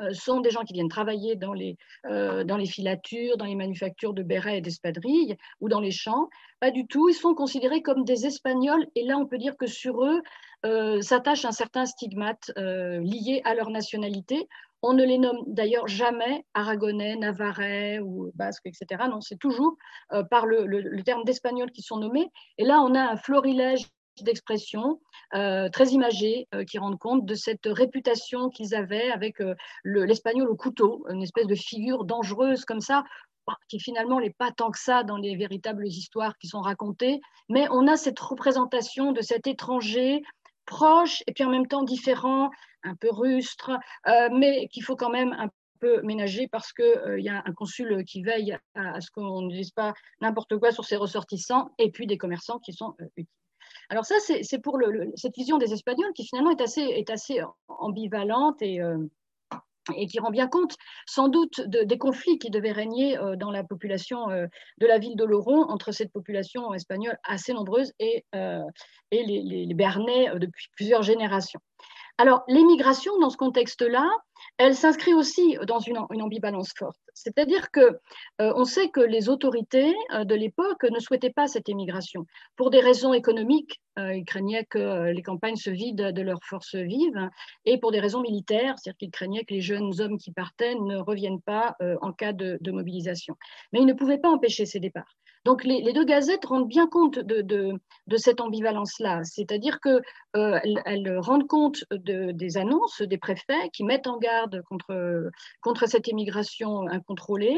euh, 0.00 0.12
sont 0.12 0.40
des 0.40 0.50
gens 0.50 0.64
qui 0.64 0.72
viennent 0.72 0.88
travailler 0.88 1.36
dans 1.36 1.52
les, 1.52 1.76
euh, 2.06 2.44
dans 2.44 2.56
les 2.56 2.66
filatures, 2.66 3.36
dans 3.36 3.44
les 3.44 3.54
manufactures 3.54 4.14
de 4.14 4.22
bérets 4.22 4.58
et 4.58 4.60
d'espadrilles 4.60 5.36
ou 5.60 5.68
dans 5.68 5.80
les 5.80 5.92
champs. 5.92 6.28
Pas 6.60 6.70
du 6.70 6.86
tout. 6.86 7.08
Ils 7.08 7.14
sont 7.14 7.34
considérés 7.34 7.82
comme 7.82 8.04
des 8.04 8.26
Espagnols 8.26 8.86
et 8.94 9.04
là, 9.04 9.18
on 9.18 9.26
peut 9.26 9.38
dire 9.38 9.56
que 9.56 9.66
sur 9.66 10.04
eux 10.04 10.22
s'attache 11.02 11.44
un 11.44 11.52
certain 11.52 11.84
stigmate 11.84 12.50
lié 12.56 13.42
à 13.44 13.54
leur 13.54 13.68
nationalité. 13.68 14.48
On 14.86 14.92
ne 14.92 15.02
les 15.02 15.16
nomme 15.16 15.42
d'ailleurs 15.46 15.88
jamais 15.88 16.44
aragonais, 16.52 17.16
navarrais 17.16 18.00
ou 18.00 18.30
basques, 18.34 18.66
etc. 18.66 19.04
Non, 19.08 19.22
c'est 19.22 19.38
toujours 19.38 19.78
euh, 20.12 20.22
par 20.24 20.44
le, 20.44 21.02
terme 21.02 21.24
d'espagnol 21.24 21.70
qui 21.70 21.80
sont 21.80 21.96
nommés. 21.96 22.30
Et 22.58 22.64
là, 22.64 22.82
on 22.82 22.94
a 22.94 23.00
un 23.00 23.16
florilège 23.16 23.86
d'expressions 24.20 25.00
euh, 25.32 25.70
très 25.70 25.88
imagées 25.88 26.48
euh, 26.54 26.64
qui 26.64 26.76
rendent 26.78 26.98
compte 26.98 27.24
de 27.24 27.34
cette 27.34 27.64
réputation 27.64 28.50
qu'ils 28.50 28.74
avaient 28.74 29.10
avec 29.10 29.38
l'espagnol 29.84 30.50
au 30.50 30.54
couteau, 30.54 31.06
une 31.08 31.22
espèce 31.22 31.46
de 31.46 31.54
figure 31.54 32.04
dangereuse 32.04 32.66
comme 32.66 32.82
ça, 32.82 33.04
bah, 33.46 33.56
qui 33.68 33.80
finalement 33.80 34.20
n'est 34.20 34.34
pas 34.36 34.52
tant 34.52 34.70
que 34.70 34.78
ça 34.78 35.02
dans 35.02 35.16
les 35.16 35.34
véritables 35.34 35.86
histoires 35.86 36.36
qui 36.36 36.46
sont 36.46 36.60
racontées, 36.60 37.22
mais 37.48 37.66
on 37.70 37.86
a 37.86 37.96
cette 37.96 38.20
représentation 38.20 39.12
de 39.12 39.22
cet 39.22 39.46
étranger 39.46 40.22
proche 40.64 41.22
et 41.26 41.32
puis 41.32 41.44
en 41.44 41.50
même 41.50 41.66
temps 41.66 41.82
différent, 41.82 42.50
un 42.82 42.94
peu 42.94 43.10
rustre, 43.10 43.70
euh, 44.06 44.28
mais 44.32 44.68
qu'il 44.68 44.82
faut 44.82 44.96
quand 44.96 45.10
même 45.10 45.32
un 45.32 45.48
peu 45.80 46.02
ménager 46.02 46.48
parce 46.48 46.72
qu'il 46.72 46.84
euh, 46.84 47.20
y 47.20 47.28
a 47.28 47.42
un 47.44 47.52
consul 47.52 48.04
qui 48.04 48.22
veille 48.22 48.56
à, 48.74 49.00
ce 49.00 49.10
qu'on 49.10 49.42
ne 49.42 49.50
dise 49.50 49.70
pas 49.70 49.94
n'importe 50.20 50.58
quoi 50.58 50.72
sur 50.72 50.84
ses 50.84 50.96
ressortissants 50.96 51.70
et 51.78 51.90
puis 51.90 52.06
des 52.06 52.18
commerçants 52.18 52.58
qui 52.58 52.72
sont 52.72 52.94
euh, 53.00 53.06
utiles. 53.16 53.28
Alors 53.88 54.04
ça, 54.04 54.14
c'est 54.18 54.58
pour 54.62 54.78
cette 55.16 55.34
vision 55.34 55.58
des 55.58 55.72
Espagnols 55.72 56.12
qui 56.14 56.26
finalement 56.26 56.50
est 56.50 56.60
assez, 56.60 56.80
est 56.80 57.10
assez 57.10 57.40
ambivalente 57.68 58.60
et 58.62 58.80
et 59.96 60.06
qui 60.06 60.18
rend 60.18 60.30
bien 60.30 60.48
compte 60.48 60.76
sans 61.06 61.28
doute 61.28 61.60
des 61.60 61.98
conflits 61.98 62.38
qui 62.38 62.50
devaient 62.50 62.72
régner 62.72 63.18
euh, 63.18 63.36
dans 63.36 63.50
la 63.50 63.64
population 63.64 64.30
euh, 64.30 64.46
de 64.78 64.86
la 64.86 64.98
ville 64.98 65.16
d'Oloron 65.16 65.62
entre 65.68 65.92
cette 65.92 66.12
population 66.12 66.72
espagnole 66.74 67.18
assez 67.24 67.52
nombreuse 67.52 67.92
et, 67.98 68.24
euh, 68.34 68.62
et 69.10 69.24
les, 69.24 69.42
les, 69.42 69.74
Bernais 69.74 70.30
depuis 70.36 70.68
plusieurs 70.76 71.02
générations. 71.02 71.60
Alors, 72.16 72.44
l'émigration, 72.46 73.18
dans 73.18 73.30
ce 73.30 73.36
contexte-là, 73.36 74.08
elle 74.58 74.74
s'inscrit 74.74 75.14
aussi 75.14 75.56
dans 75.66 75.80
une, 75.80 75.98
ambivalence 75.98 76.72
forte. 76.76 76.96
C'est-à-dire 77.12 77.70
que 77.70 77.98
euh, 78.40 78.52
on 78.56 78.64
sait 78.64 78.88
que 78.88 79.00
les 79.00 79.28
autorités 79.28 79.94
euh, 80.12 80.24
de 80.24 80.34
l'époque 80.34 80.84
ne 80.84 80.98
souhaitaient 80.98 81.32
pas 81.32 81.46
cette 81.46 81.68
émigration 81.68 82.26
pour 82.56 82.70
des 82.70 82.80
raisons 82.80 83.12
économiques. 83.12 83.80
Euh, 83.98 84.14
ils 84.14 84.24
craignaient 84.24 84.64
que 84.64 85.12
les 85.12 85.22
campagnes 85.22 85.56
se 85.56 85.70
vident 85.70 86.12
de 86.12 86.22
leurs 86.22 86.42
forces 86.42 86.74
vives 86.74 87.30
et 87.64 87.78
pour 87.78 87.92
des 87.92 88.00
raisons 88.00 88.22
militaires, 88.22 88.74
c'est-à-dire 88.78 88.98
qu'ils 88.98 89.10
craignaient 89.10 89.44
que 89.44 89.54
les 89.54 89.60
jeunes 89.60 90.00
hommes 90.00 90.18
qui 90.18 90.32
partaient 90.32 90.74
ne 90.74 90.98
reviennent 90.98 91.42
pas 91.42 91.76
en 92.00 92.12
cas 92.12 92.32
de, 92.32 92.58
mobilisation. 92.70 93.36
Mais 93.72 93.80
ils 93.80 93.86
ne 93.86 93.92
pouvaient 93.92 94.18
pas 94.18 94.30
empêcher 94.30 94.66
ces 94.66 94.80
départs. 94.80 95.14
Donc 95.44 95.62
les, 95.64 95.92
deux 95.92 96.04
gazettes 96.04 96.46
rendent 96.46 96.68
bien 96.68 96.86
compte 96.86 97.18
de, 97.18 97.78
cette 98.16 98.40
ambivalence-là, 98.40 99.24
c'est-à-dire 99.24 99.78
qu'elles 99.80 100.02
euh, 100.36 101.20
rendent 101.20 101.46
compte 101.46 101.84
des 101.90 102.56
annonces 102.56 103.02
des 103.02 103.18
préfets 103.18 103.68
qui 103.72 103.84
mettent 103.84 104.06
en 104.06 104.18
garde 104.18 104.33
contre, 105.62 105.86
cette 105.86 106.08
immigration 106.08 106.86
incontrôlée. 106.88 107.56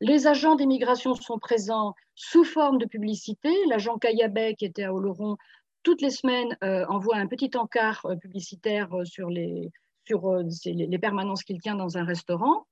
Les 0.00 0.26
agents 0.26 0.54
d'immigration 0.54 1.14
sont 1.14 1.38
présents 1.38 1.94
sous 2.14 2.44
forme 2.44 2.78
de 2.78 2.86
publicité. 2.86 3.50
L'agent 3.68 3.98
Cayabet, 3.98 4.54
qui 4.54 4.64
était 4.64 4.84
à 4.84 4.92
Oloron, 4.92 5.36
toutes 5.82 6.02
les 6.02 6.10
semaines 6.10 6.56
euh, 6.64 6.84
envoie 6.88 7.16
un 7.16 7.26
petit 7.26 7.50
encart 7.56 8.04
euh, 8.06 8.16
publicitaire 8.16 8.88
les, 9.30 9.70
sur 10.04 10.44
les 10.64 10.98
permanences 10.98 11.44
qu'il 11.44 11.60
tient 11.60 11.76
dans 11.76 11.96
un 11.96 12.04
restaurant. 12.04 12.66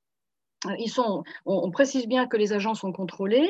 On, 1.46 1.70
précise 1.70 2.06
bien 2.06 2.26
que 2.26 2.36
les 2.36 2.52
agents 2.52 2.74
sont 2.74 2.92
contrôlés 2.92 3.48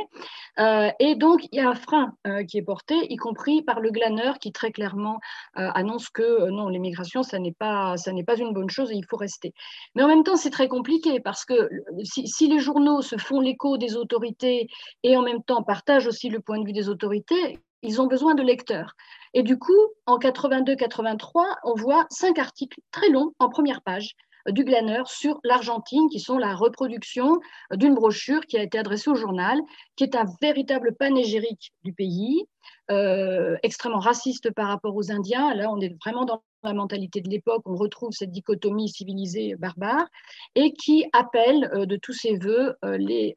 euh, 0.58 0.90
et 0.98 1.14
donc 1.14 1.46
il 1.52 1.56
y 1.56 1.60
a 1.60 1.68
un 1.68 1.74
frein 1.74 2.14
euh, 2.26 2.44
qui 2.44 2.58
est 2.58 2.62
porté, 2.62 2.94
y 3.12 3.16
compris 3.16 3.62
par 3.62 3.80
le 3.80 3.90
glaneur 3.90 4.38
qui 4.38 4.52
très 4.52 4.72
clairement 4.72 5.20
euh, 5.58 5.70
annonce 5.74 6.08
que 6.08 6.48
non, 6.50 6.68
l'immigration, 6.68 7.22
ça 7.22 7.38
n'est 7.38 7.52
pas, 7.52 7.94
pas 8.26 8.36
une 8.36 8.52
bonne 8.52 8.70
chose 8.70 8.90
et 8.90 8.94
il 8.94 9.04
faut 9.04 9.16
rester. 9.16 9.52
Mais 9.94 10.02
en 10.02 10.08
même 10.08 10.24
temps, 10.24 10.36
c'est 10.36 10.50
très 10.50 10.68
compliqué 10.68 11.20
parce 11.20 11.44
que 11.44 11.68
si 12.02 12.48
les 12.48 12.58
journaux 12.58 13.02
se 13.02 13.16
font 13.16 13.40
l'écho 13.40 13.76
des 13.76 13.96
autorités 13.96 14.68
et 15.02 15.16
en 15.16 15.22
même 15.22 15.42
temps 15.42 15.62
partagent 15.62 16.06
aussi 16.06 16.28
le 16.28 16.40
point 16.40 16.58
de 16.58 16.66
vue 16.66 16.72
des 16.72 16.88
autorités, 16.88 17.58
ils 17.82 18.00
ont 18.00 18.06
besoin 18.06 18.34
de 18.34 18.42
lecteurs. 18.42 18.94
Et 19.34 19.42
du 19.42 19.58
coup, 19.58 19.72
en 20.06 20.18
82-83, 20.18 21.44
on 21.64 21.74
voit 21.74 22.06
cinq 22.10 22.38
articles 22.38 22.80
très 22.90 23.10
longs 23.10 23.32
en 23.38 23.48
première 23.48 23.82
page 23.82 24.14
du 24.48 24.64
glaneur 24.64 25.08
sur 25.08 25.38
l'Argentine, 25.44 26.08
qui 26.08 26.20
sont 26.20 26.38
la 26.38 26.54
reproduction 26.54 27.40
d'une 27.72 27.94
brochure 27.94 28.42
qui 28.46 28.58
a 28.58 28.62
été 28.62 28.78
adressée 28.78 29.10
au 29.10 29.14
journal, 29.14 29.58
qui 29.96 30.04
est 30.04 30.14
un 30.16 30.24
véritable 30.40 30.94
panégyrique 30.94 31.72
du 31.84 31.92
pays, 31.92 32.44
euh, 32.90 33.56
extrêmement 33.62 33.98
raciste 33.98 34.50
par 34.52 34.68
rapport 34.68 34.94
aux 34.94 35.10
Indiens. 35.10 35.54
Là, 35.54 35.70
on 35.70 35.80
est 35.80 35.94
vraiment 36.02 36.24
dans 36.24 36.42
la 36.64 36.74
mentalité 36.74 37.20
de 37.20 37.28
l'époque, 37.28 37.62
on 37.66 37.76
retrouve 37.76 38.10
cette 38.12 38.30
dichotomie 38.30 38.88
civilisée-barbare, 38.88 40.06
et 40.54 40.72
qui 40.72 41.04
appelle 41.12 41.70
euh, 41.74 41.86
de 41.86 41.96
tous 41.96 42.12
ses 42.12 42.36
voeux 42.36 42.74
euh, 42.84 42.96
les, 42.96 43.34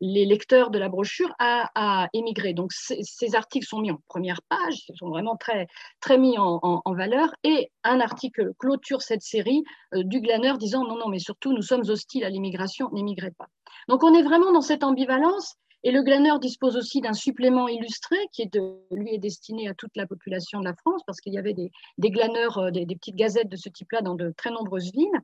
les, 0.00 0.24
lecteurs 0.26 0.70
de 0.70 0.78
la 0.78 0.88
brochure 0.88 1.32
à, 1.38 2.08
émigrer. 2.12 2.52
Donc, 2.52 2.72
ces 2.72 3.34
articles 3.34 3.66
sont 3.66 3.80
mis 3.80 3.90
en 3.90 3.98
première 4.08 4.40
page, 4.48 4.84
ils 4.88 4.96
sont 4.96 5.08
vraiment 5.08 5.36
très, 5.36 5.66
très 6.00 6.18
mis 6.18 6.38
en, 6.38 6.60
en, 6.62 6.94
valeur, 6.94 7.34
et 7.44 7.70
un 7.84 8.00
article 8.00 8.52
clôture 8.58 9.02
cette 9.02 9.22
série 9.22 9.62
du 9.92 10.20
glaneur 10.20 10.58
disant 10.58 10.84
non, 10.84 10.96
non, 10.96 11.08
mais 11.08 11.18
surtout, 11.18 11.52
nous 11.52 11.62
sommes 11.62 11.88
hostiles 11.88 12.24
à 12.24 12.30
l'immigration, 12.30 12.90
n'émigrez 12.92 13.32
pas. 13.32 13.46
Donc, 13.88 14.02
on 14.02 14.14
est 14.14 14.22
vraiment 14.22 14.52
dans 14.52 14.60
cette 14.60 14.84
ambivalence 14.84 15.56
et 15.86 15.92
le 15.92 16.02
glaneur 16.02 16.40
dispose 16.40 16.76
aussi 16.76 17.00
d'un 17.00 17.12
supplément 17.12 17.68
illustré 17.68 18.16
qui 18.32 18.42
est 18.42 18.52
de, 18.52 18.80
lui 18.90 19.14
est 19.14 19.18
destiné 19.18 19.68
à 19.68 19.74
toute 19.74 19.94
la 19.94 20.04
population 20.04 20.58
de 20.58 20.64
la 20.64 20.74
France 20.74 21.02
parce 21.06 21.20
qu'il 21.20 21.32
y 21.32 21.38
avait 21.38 21.54
des, 21.54 21.70
glaneurs, 22.10 22.58
euh, 22.58 22.70
des, 22.72 22.84
petites 22.86 23.14
gazettes 23.14 23.48
de 23.48 23.54
ce 23.54 23.68
type-là 23.68 24.02
dans 24.02 24.16
de 24.16 24.34
très 24.36 24.50
nombreuses 24.50 24.90
villes. 24.90 25.20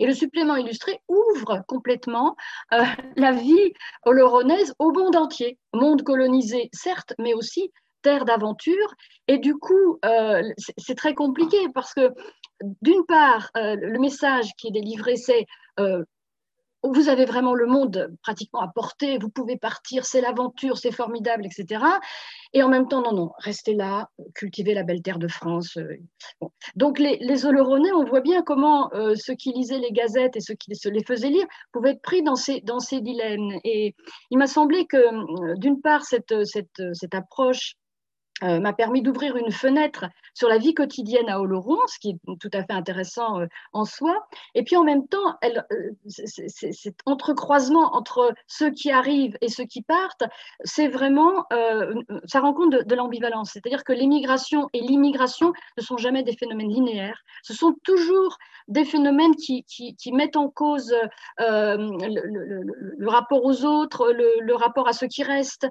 Et 0.00 0.06
le 0.06 0.12
supplément 0.12 0.56
illustré 0.56 1.00
ouvre 1.06 1.62
complètement 1.68 2.34
euh, 2.72 2.82
la 3.16 3.30
vie 3.30 3.72
oloronnaise 4.04 4.74
au 4.80 4.90
monde 4.90 5.14
entier, 5.14 5.56
monde 5.72 6.02
colonisé 6.02 6.68
certes, 6.72 7.14
mais 7.20 7.32
aussi 7.32 7.70
terre 8.02 8.24
d'aventure. 8.24 8.94
Et 9.28 9.38
du 9.38 9.54
coup, 9.54 10.00
euh, 10.04 10.42
c'est 10.78 10.96
très 10.96 11.14
compliqué 11.14 11.58
parce 11.72 11.94
que 11.94 12.12
d'une 12.82 13.06
part, 13.06 13.50
le 13.54 14.00
message 14.00 14.50
qui 14.58 14.66
est 14.66 14.72
délivré, 14.72 15.14
c'est 15.14 15.46
vous 16.82 17.08
avez 17.08 17.24
vraiment 17.24 17.54
le 17.54 17.66
monde 17.66 18.14
pratiquement 18.22 18.60
à 18.60 18.68
portée, 18.68 19.18
vous 19.18 19.28
pouvez 19.28 19.56
partir, 19.56 20.04
c'est 20.04 20.20
l'aventure, 20.20 20.78
c'est 20.78 20.92
formidable, 20.92 21.46
etc. 21.46 21.84
Et 22.52 22.62
en 22.62 22.68
même 22.68 22.88
temps, 22.88 23.02
non, 23.02 23.12
non, 23.12 23.32
restez 23.38 23.74
là, 23.74 24.08
cultivez 24.34 24.74
la 24.74 24.82
belle 24.82 25.02
terre 25.02 25.18
de 25.18 25.28
France. 25.28 25.76
Euh, 25.76 25.96
Donc 26.76 26.98
les, 26.98 27.18
les 27.20 27.46
Oloronais, 27.46 27.92
on 27.92 28.04
voit 28.04 28.20
bien 28.22 28.42
comment 28.42 28.92
euh, 28.94 29.14
ceux 29.16 29.34
qui 29.34 29.52
lisaient 29.52 29.78
les 29.78 29.92
gazettes 29.92 30.36
et 30.36 30.40
ceux 30.40 30.54
qui 30.54 30.74
se 30.74 30.88
les 30.88 31.04
faisaient 31.04 31.28
lire 31.28 31.46
pouvaient 31.72 31.90
être 31.90 32.02
pris 32.02 32.22
dans 32.22 32.36
ces, 32.36 32.60
dans 32.62 32.80
ces 32.80 33.00
dilemmes. 33.00 33.52
Et 33.64 33.94
il 34.30 34.38
m'a 34.38 34.46
semblé 34.46 34.86
que, 34.86 34.96
euh, 34.96 35.54
d'une 35.56 35.80
part, 35.80 36.04
cette, 36.04 36.44
cette, 36.44 36.82
cette 36.94 37.14
approche 37.14 37.76
euh, 38.42 38.60
m'a 38.60 38.72
permis 38.72 39.02
d'ouvrir 39.02 39.36
une 39.36 39.50
fenêtre 39.50 40.06
sur 40.34 40.48
la 40.48 40.58
vie 40.58 40.74
quotidienne 40.74 41.28
à 41.28 41.40
Oloron, 41.40 41.78
ce 41.86 41.98
qui 41.98 42.10
est 42.10 42.36
tout 42.38 42.50
à 42.52 42.62
fait 42.62 42.72
intéressant 42.72 43.40
euh, 43.40 43.46
en 43.72 43.84
soi. 43.84 44.26
Et 44.54 44.62
puis 44.62 44.76
en 44.76 44.84
même 44.84 45.06
temps, 45.08 45.36
elle, 45.42 45.66
euh, 45.72 45.90
cet 46.06 46.96
entrecroisement 47.06 47.94
entre 47.94 48.32
ceux 48.46 48.70
qui 48.70 48.90
arrivent 48.90 49.36
et 49.40 49.48
ceux 49.48 49.64
qui 49.64 49.82
partent, 49.82 50.24
c'est 50.64 50.88
vraiment, 50.88 51.44
ça 52.24 52.40
rend 52.40 52.52
compte 52.52 52.72
de, 52.72 52.94
l'ambivalence. 52.94 53.50
C'est-à-dire 53.52 53.84
que 53.84 53.92
l'émigration 53.92 54.68
et 54.72 54.80
l'immigration 54.80 55.52
ne 55.76 55.82
sont 55.82 55.96
jamais 55.96 56.22
des 56.22 56.36
phénomènes 56.36 56.70
linéaires. 56.70 57.22
Ce 57.42 57.54
sont 57.54 57.74
toujours 57.84 58.38
des 58.68 58.84
phénomènes 58.84 59.34
qui, 59.36 59.64
qui, 59.64 60.12
mettent 60.12 60.36
en 60.36 60.48
cause 60.48 60.94
le, 61.38 61.86
le, 62.08 62.94
le, 62.98 63.08
rapport 63.08 63.44
aux 63.44 63.64
autres, 63.64 64.12
le, 64.12 64.54
rapport 64.54 64.88
à 64.88 64.92
ceux 64.92 65.06
qui 65.06 65.22
restent, 65.22 65.68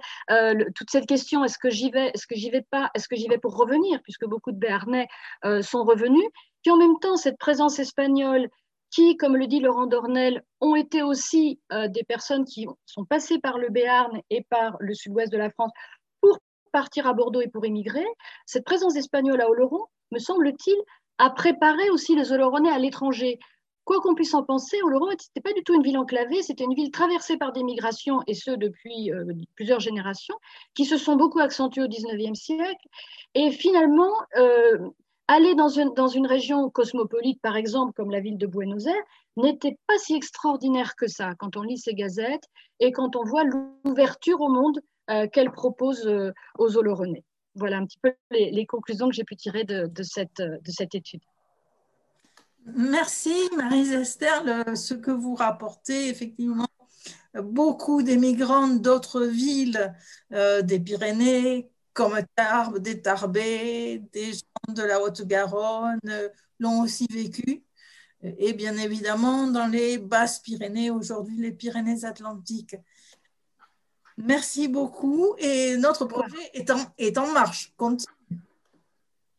toute 0.76 0.90
cette 0.90 1.08
question 1.08 1.44
est-ce 1.44 1.58
que 1.58 1.70
j'y 1.70 1.90
vais, 1.92 2.12
est-ce 2.14 2.28
que 2.28 2.36
j'y 2.36 2.50
vais 2.50 2.59
pas, 2.62 2.92
est-ce 2.94 3.08
que 3.08 3.16
j'y 3.16 3.28
vais 3.28 3.38
pour 3.38 3.56
revenir, 3.56 4.00
puisque 4.04 4.26
beaucoup 4.26 4.52
de 4.52 4.58
Béarnais 4.58 5.08
euh, 5.46 5.62
sont 5.62 5.84
revenus. 5.84 6.26
Puis 6.62 6.72
en 6.72 6.78
même 6.78 7.00
temps, 7.02 7.18
cette 7.18 7.38
présence 7.38 7.80
espagnole 7.80 8.50
qui, 8.92 9.18
comme 9.18 9.38
le 9.38 9.48
dit 9.48 9.60
Laurent 9.60 9.88
Dornel, 9.88 10.44
ont 10.62 10.76
été 10.76 11.04
aussi 11.04 11.60
euh, 11.72 11.88
des 11.88 12.04
personnes 12.04 12.46
qui 12.46 12.68
sont 12.86 13.06
passées 13.06 13.40
par 13.40 13.58
le 13.58 13.70
Béarn 13.70 14.22
et 14.30 14.46
par 14.50 14.78
le 14.80 14.94
sud-ouest 14.94 15.32
de 15.32 15.38
la 15.38 15.52
France 15.52 15.72
pour 16.22 16.40
partir 16.72 17.08
à 17.08 17.14
Bordeaux 17.14 17.42
et 17.42 17.48
pour 17.48 17.66
émigrer. 17.66 18.06
Cette 18.46 18.66
présence 18.66 18.96
espagnole 18.96 19.42
à 19.42 19.50
Oloron, 19.50 19.86
me 20.12 20.20
semble-t-il, 20.20 20.78
a 21.18 21.30
préparé 21.30 21.90
aussi 21.90 22.16
les 22.16 22.32
Oloronnais 22.32 22.72
à 22.72 22.80
l'étranger. 22.80 23.40
Quoi 23.90 24.02
qu'on 24.02 24.14
puisse 24.14 24.36
en 24.36 24.44
penser, 24.44 24.80
Oloron 24.84 25.10
n'était 25.10 25.42
pas 25.44 25.52
du 25.52 25.64
tout 25.64 25.74
une 25.74 25.82
ville 25.82 25.98
enclavée, 25.98 26.44
c'était 26.44 26.64
une 26.64 26.76
ville 26.76 26.92
traversée 26.92 27.38
par 27.38 27.54
des 27.54 27.64
migrations, 27.64 28.22
et 28.28 28.36
ce 28.36 28.52
depuis 28.52 29.12
euh, 29.12 29.26
plusieurs 29.56 29.80
générations, 29.80 30.36
qui 30.76 30.86
se 30.86 30.96
sont 30.96 31.16
beaucoup 31.16 31.40
accentuées 31.40 31.82
au 31.82 31.88
XIXe 31.88 32.40
siècle. 32.40 32.88
Et 33.34 33.50
finalement, 33.50 34.12
euh, 34.38 34.78
aller 35.28 35.56
dans 35.56 35.70
une, 35.70 35.92
dans 35.96 36.08
une 36.08 36.28
région 36.28 36.70
cosmopolite, 36.70 37.42
par 37.42 37.58
exemple, 37.58 37.94
comme 37.94 38.12
la 38.12 38.20
ville 38.20 38.38
de 38.38 38.46
Buenos 38.46 38.86
Aires, 38.86 39.04
n'était 39.38 39.80
pas 39.88 39.98
si 39.98 40.14
extraordinaire 40.14 40.96
que 40.96 41.08
ça 41.08 41.34
quand 41.40 41.58
on 41.58 41.64
lit 41.64 41.80
ces 41.80 41.96
gazettes 41.96 42.46
et 42.80 42.92
quand 42.92 43.16
on 43.16 43.24
voit 43.24 43.44
l'ouverture 43.44 44.40
au 44.42 44.50
monde 44.50 44.80
euh, 45.10 45.26
qu'elle 45.26 45.50
propose 45.50 46.08
aux 46.60 46.78
Oloronais. 46.78 47.24
Voilà 47.56 47.78
un 47.78 47.88
petit 47.88 47.98
peu 47.98 48.14
les, 48.30 48.68
conclusions 48.68 49.10
que 49.10 49.16
j'ai 49.16 49.24
pu 49.24 49.36
tirer 49.36 49.64
de, 49.64 50.04
cette, 50.04 50.38
de 50.38 50.72
cette 50.72 50.94
étude. 50.94 51.22
Merci 52.66 53.34
Marie-Esther, 53.58 54.78
ce 54.78 54.94
que 54.94 55.12
vous 55.12 55.36
rapportez, 55.36 56.10
effectivement, 56.10 56.68
beaucoup 57.36 58.04
d'émigrants 58.04 58.68
d'autres 58.68 59.26
villes 59.26 59.96
euh, 60.34 60.62
des 60.62 60.80
Pyrénées, 60.80 61.72
comme 61.94 62.20
Tarbes, 62.36 62.80
des 62.80 63.02
Tarbais, 63.02 64.04
des 64.14 64.34
gens 64.34 64.74
de 64.74 64.84
la 64.84 65.02
Haute-Garonne 65.02 66.00
euh, 66.08 66.30
l'ont 66.60 66.82
aussi 66.82 67.08
vécu. 67.12 67.64
Et 68.22 68.54
bien 68.54 68.78
évidemment, 68.78 69.48
dans 69.48 69.68
les 69.68 69.98
basses 69.98 70.40
Pyrénées, 70.40 70.92
aujourd'hui 70.92 71.38
les 71.38 71.52
Pyrénées-Atlantiques. 71.52 72.76
Merci 74.18 74.68
beaucoup. 74.68 75.36
Et 75.38 75.78
notre 75.78 76.06
projet 76.06 76.52
est 76.54 77.18
en, 77.18 77.32
marche. 77.32 77.74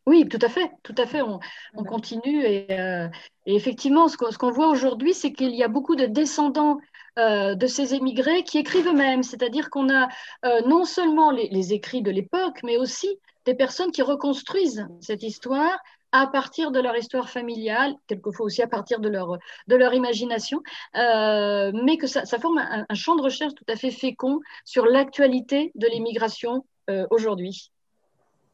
Oui, 0.07 0.27
tout 0.27 0.39
à 0.41 0.49
fait, 0.49 0.71
tout 0.83 0.95
à 0.97 1.05
fait. 1.05 1.21
On, 1.21 1.39
continue 1.83 2.43
euh, 2.45 3.07
et, 3.45 3.55
effectivement, 3.55 4.07
ce 4.07 4.17
qu'on 4.17 4.51
voit 4.51 4.69
aujourd'hui, 4.69 5.13
c'est 5.13 5.31
qu'il 5.31 5.55
y 5.55 5.63
a 5.63 5.67
beaucoup 5.67 5.95
de 5.95 6.05
descendants 6.05 6.79
euh, 7.19 7.53
de 7.53 7.67
ces 7.67 7.93
émigrés 7.93 8.43
qui 8.43 8.57
écrivent 8.57 8.87
eux-mêmes. 8.87 9.21
C'est-à-dire 9.21 9.69
qu'on 9.69 9.89
a 9.93 10.07
euh, 10.45 10.61
non 10.67 10.85
seulement 10.85 11.29
les, 11.29 11.73
écrits 11.73 12.01
de 12.01 12.09
l'époque, 12.09 12.61
mais 12.63 12.77
aussi 12.77 13.19
des 13.45 13.53
personnes 13.53 13.91
qui 13.91 14.01
reconstruisent 14.01 14.87
cette 15.01 15.21
histoire 15.21 15.77
à 16.11 16.27
partir 16.27 16.71
de 16.71 16.79
leur 16.79 16.97
histoire 16.97 17.29
familiale, 17.29 17.95
quelquefois 18.07 18.47
aussi 18.47 18.61
à 18.61 18.67
partir 18.67 18.99
de 18.99 19.07
leur, 19.07 19.37
de 19.67 19.75
leur 19.75 19.93
imagination, 19.93 20.61
mais 20.95 21.97
que 21.97 22.07
ça, 22.07 22.25
forme 22.39 22.57
un, 22.57 22.85
un, 22.89 22.95
champ 22.95 23.15
de 23.15 23.21
recherche 23.21 23.53
tout 23.55 23.65
à 23.69 23.77
fait 23.77 23.91
fécond 23.91 24.39
sur 24.65 24.85
l'actualité 24.85 25.71
de 25.75 25.87
l'immigration 25.87 26.65
aujourd'hui 27.09 27.71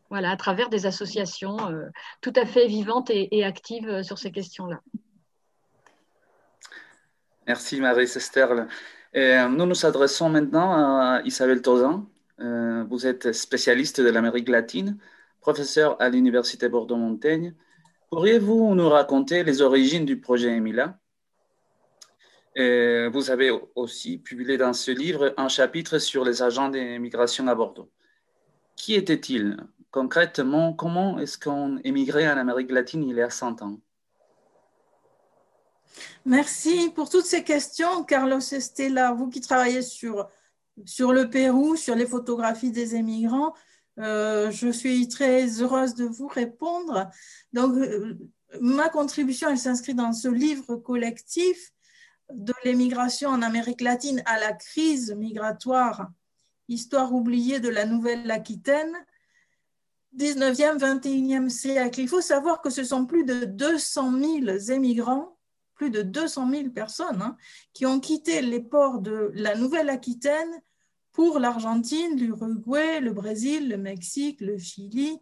voilà, 0.09 0.31
à 0.31 0.37
travers 0.37 0.69
des 0.69 0.85
associations 0.85 1.57
euh, 1.69 1.85
tout 2.21 2.33
à 2.35 2.45
fait 2.45 2.67
vivantes 2.67 3.09
et, 3.09 3.43
actives 3.43 3.89
euh, 3.89 4.03
sur 4.03 4.17
ces 4.17 4.31
questions-là. 4.31 4.81
Merci 7.45 7.79
Marie 7.79 8.07
Sesterle. 8.07 8.67
nous 9.13 9.65
nous 9.65 9.85
adressons 9.85 10.29
maintenant 10.29 10.71
à 10.73 11.21
Isabelle 11.23 11.61
Tozan. 11.61 12.05
Euh, 12.39 12.83
vous 12.89 13.07
êtes 13.07 13.33
spécialiste 13.33 14.01
de 14.01 14.09
l'Amérique 14.09 14.49
latine, 14.49 14.97
professeur 15.39 15.95
à 16.01 16.09
l'Université 16.09 16.67
Bordeaux-Montaigne. 16.69 17.53
Pourriez-vous 18.09 18.75
nous 18.75 18.89
raconter 18.89 19.43
les 19.43 19.61
origines 19.61 20.05
du 20.05 20.19
projet 20.19 20.49
Emila? 20.49 20.97
Vous 22.55 23.29
avez 23.29 23.51
aussi 23.75 24.17
publié 24.17 24.57
dans 24.57 24.73
ce 24.73 24.89
livre 24.89 25.33
un 25.37 25.47
chapitre 25.47 25.99
sur 25.99 26.25
les 26.25 26.41
agents 26.41 26.69
d'immigration 26.69 27.47
à 27.47 27.53
Bordeaux. 27.53 27.91
Qui 28.75 28.95
était-il? 28.95 29.57
Concrètement, 29.97 30.73
comment 30.73 31.17
est-ce 31.17 31.39
qu'on 31.39 31.79
émigrait 31.83 32.31
en 32.31 32.37
Amérique 32.37 32.69
latine 32.69 33.01
il 33.01 33.15
y 33.15 33.21
a 33.21 33.31
100 33.31 33.63
ans? 33.63 33.79
Merci 36.23 36.91
pour 36.93 37.09
toutes 37.09 37.25
ces 37.25 37.43
questions, 37.43 38.03
Carlos 38.03 38.37
Estela. 38.37 39.13
Vous 39.13 39.27
qui 39.27 39.41
travaillez 39.41 39.81
sur, 39.81 40.29
sur 40.85 41.13
le 41.13 41.31
Pérou, 41.31 41.75
sur 41.75 41.95
les 41.95 42.05
photographies 42.05 42.69
des 42.69 42.93
émigrants, 42.93 43.55
euh, 43.97 44.51
je 44.51 44.69
suis 44.69 45.07
très 45.07 45.47
heureuse 45.63 45.95
de 45.95 46.05
vous 46.05 46.27
répondre. 46.27 47.09
Donc, 47.51 47.75
euh, 47.77 48.19
ma 48.61 48.89
contribution, 48.89 49.49
elle 49.49 49.57
s'inscrit 49.57 49.95
dans 49.95 50.13
ce 50.13 50.27
livre 50.27 50.75
collectif 50.75 51.71
de 52.31 52.53
l'émigration 52.63 53.31
en 53.31 53.41
Amérique 53.41 53.81
latine 53.81 54.21
à 54.27 54.39
la 54.39 54.53
crise 54.53 55.11
migratoire, 55.15 56.07
histoire 56.67 57.15
oubliée 57.15 57.59
de 57.59 57.69
la 57.69 57.87
Nouvelle-Aquitaine, 57.87 58.95
19e, 60.17 60.77
21e 60.79 61.49
siècle. 61.49 61.99
Il 62.01 62.07
faut 62.07 62.21
savoir 62.21 62.61
que 62.61 62.69
ce 62.69 62.83
sont 62.83 63.05
plus 63.05 63.23
de 63.23 63.45
200 63.45 64.19
000 64.45 64.71
émigrants, 64.71 65.37
plus 65.75 65.89
de 65.89 66.01
200 66.01 66.49
000 66.49 66.69
personnes 66.69 67.21
hein, 67.21 67.37
qui 67.73 67.85
ont 67.85 67.99
quitté 67.99 68.41
les 68.41 68.61
ports 68.61 68.99
de 68.99 69.31
la 69.35 69.55
Nouvelle-Aquitaine 69.55 70.61
pour 71.11 71.39
l'Argentine, 71.39 72.19
l'Uruguay, 72.19 72.99
le 72.99 73.13
Brésil, 73.13 73.69
le 73.69 73.77
Mexique, 73.77 74.41
le 74.41 74.57
Chili, 74.57 75.19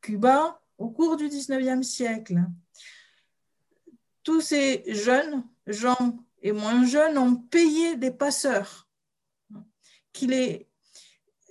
Cuba 0.00 0.60
au 0.78 0.90
cours 0.90 1.16
du 1.16 1.28
19e 1.28 1.82
siècle. 1.82 2.38
Tous 4.22 4.40
ces 4.40 4.82
jeunes 4.86 5.44
gens 5.66 6.18
et 6.42 6.52
moins 6.52 6.84
jeunes 6.84 7.18
ont 7.18 7.36
payé 7.36 7.96
des 7.96 8.10
passeurs 8.10 8.86
les, 10.24 10.66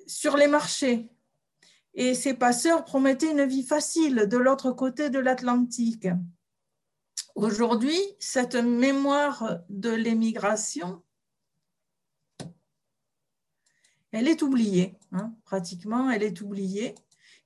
sur 0.08 0.38
les 0.38 0.48
marchés 0.48 1.08
et 1.96 2.14
ces 2.14 2.34
passeurs 2.34 2.84
promettaient 2.84 3.32
une 3.32 3.46
vie 3.46 3.64
facile 3.64 4.28
de 4.28 4.38
l'autre 4.38 4.72
côté 4.72 5.10
de 5.10 5.20
l'Atlantique. 5.20 6.08
Aujourd'hui, 7.36 7.98
cette 8.20 8.56
mémoire 8.56 9.60
de 9.70 9.90
l'émigration, 9.90 11.02
elle 14.12 14.28
est 14.28 14.42
oubliée, 14.42 14.98
hein, 15.12 15.34
pratiquement, 15.46 16.10
elle 16.10 16.24
est 16.24 16.42
oubliée. 16.42 16.96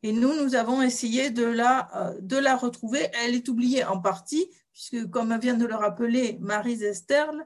Et 0.02 0.14
nous, 0.14 0.34
nous 0.34 0.56
avons 0.56 0.82
essayé 0.82 1.30
de 1.30 1.44
la, 1.44 2.16
de 2.22 2.38
la 2.38 2.56
retrouver. 2.56 3.10
Elle 3.14 3.36
est 3.36 3.50
oubliée 3.50 3.84
en 3.84 4.00
partie, 4.00 4.50
puisque, 4.72 5.10
comme 5.10 5.38
vient 5.40 5.58
de 5.58 5.66
le 5.66 5.76
rappeler 5.76 6.38
Marie 6.40 6.78
Zesterle, 6.78 7.46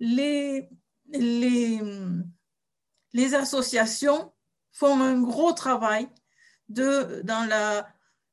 les, 0.00 0.68
les 1.12 2.24
associations 3.34 4.32
font 4.72 4.98
un 5.00 5.20
gros 5.20 5.52
travail 5.52 6.08
de, 6.68 7.20
dans, 7.22 7.44
la, 7.44 7.88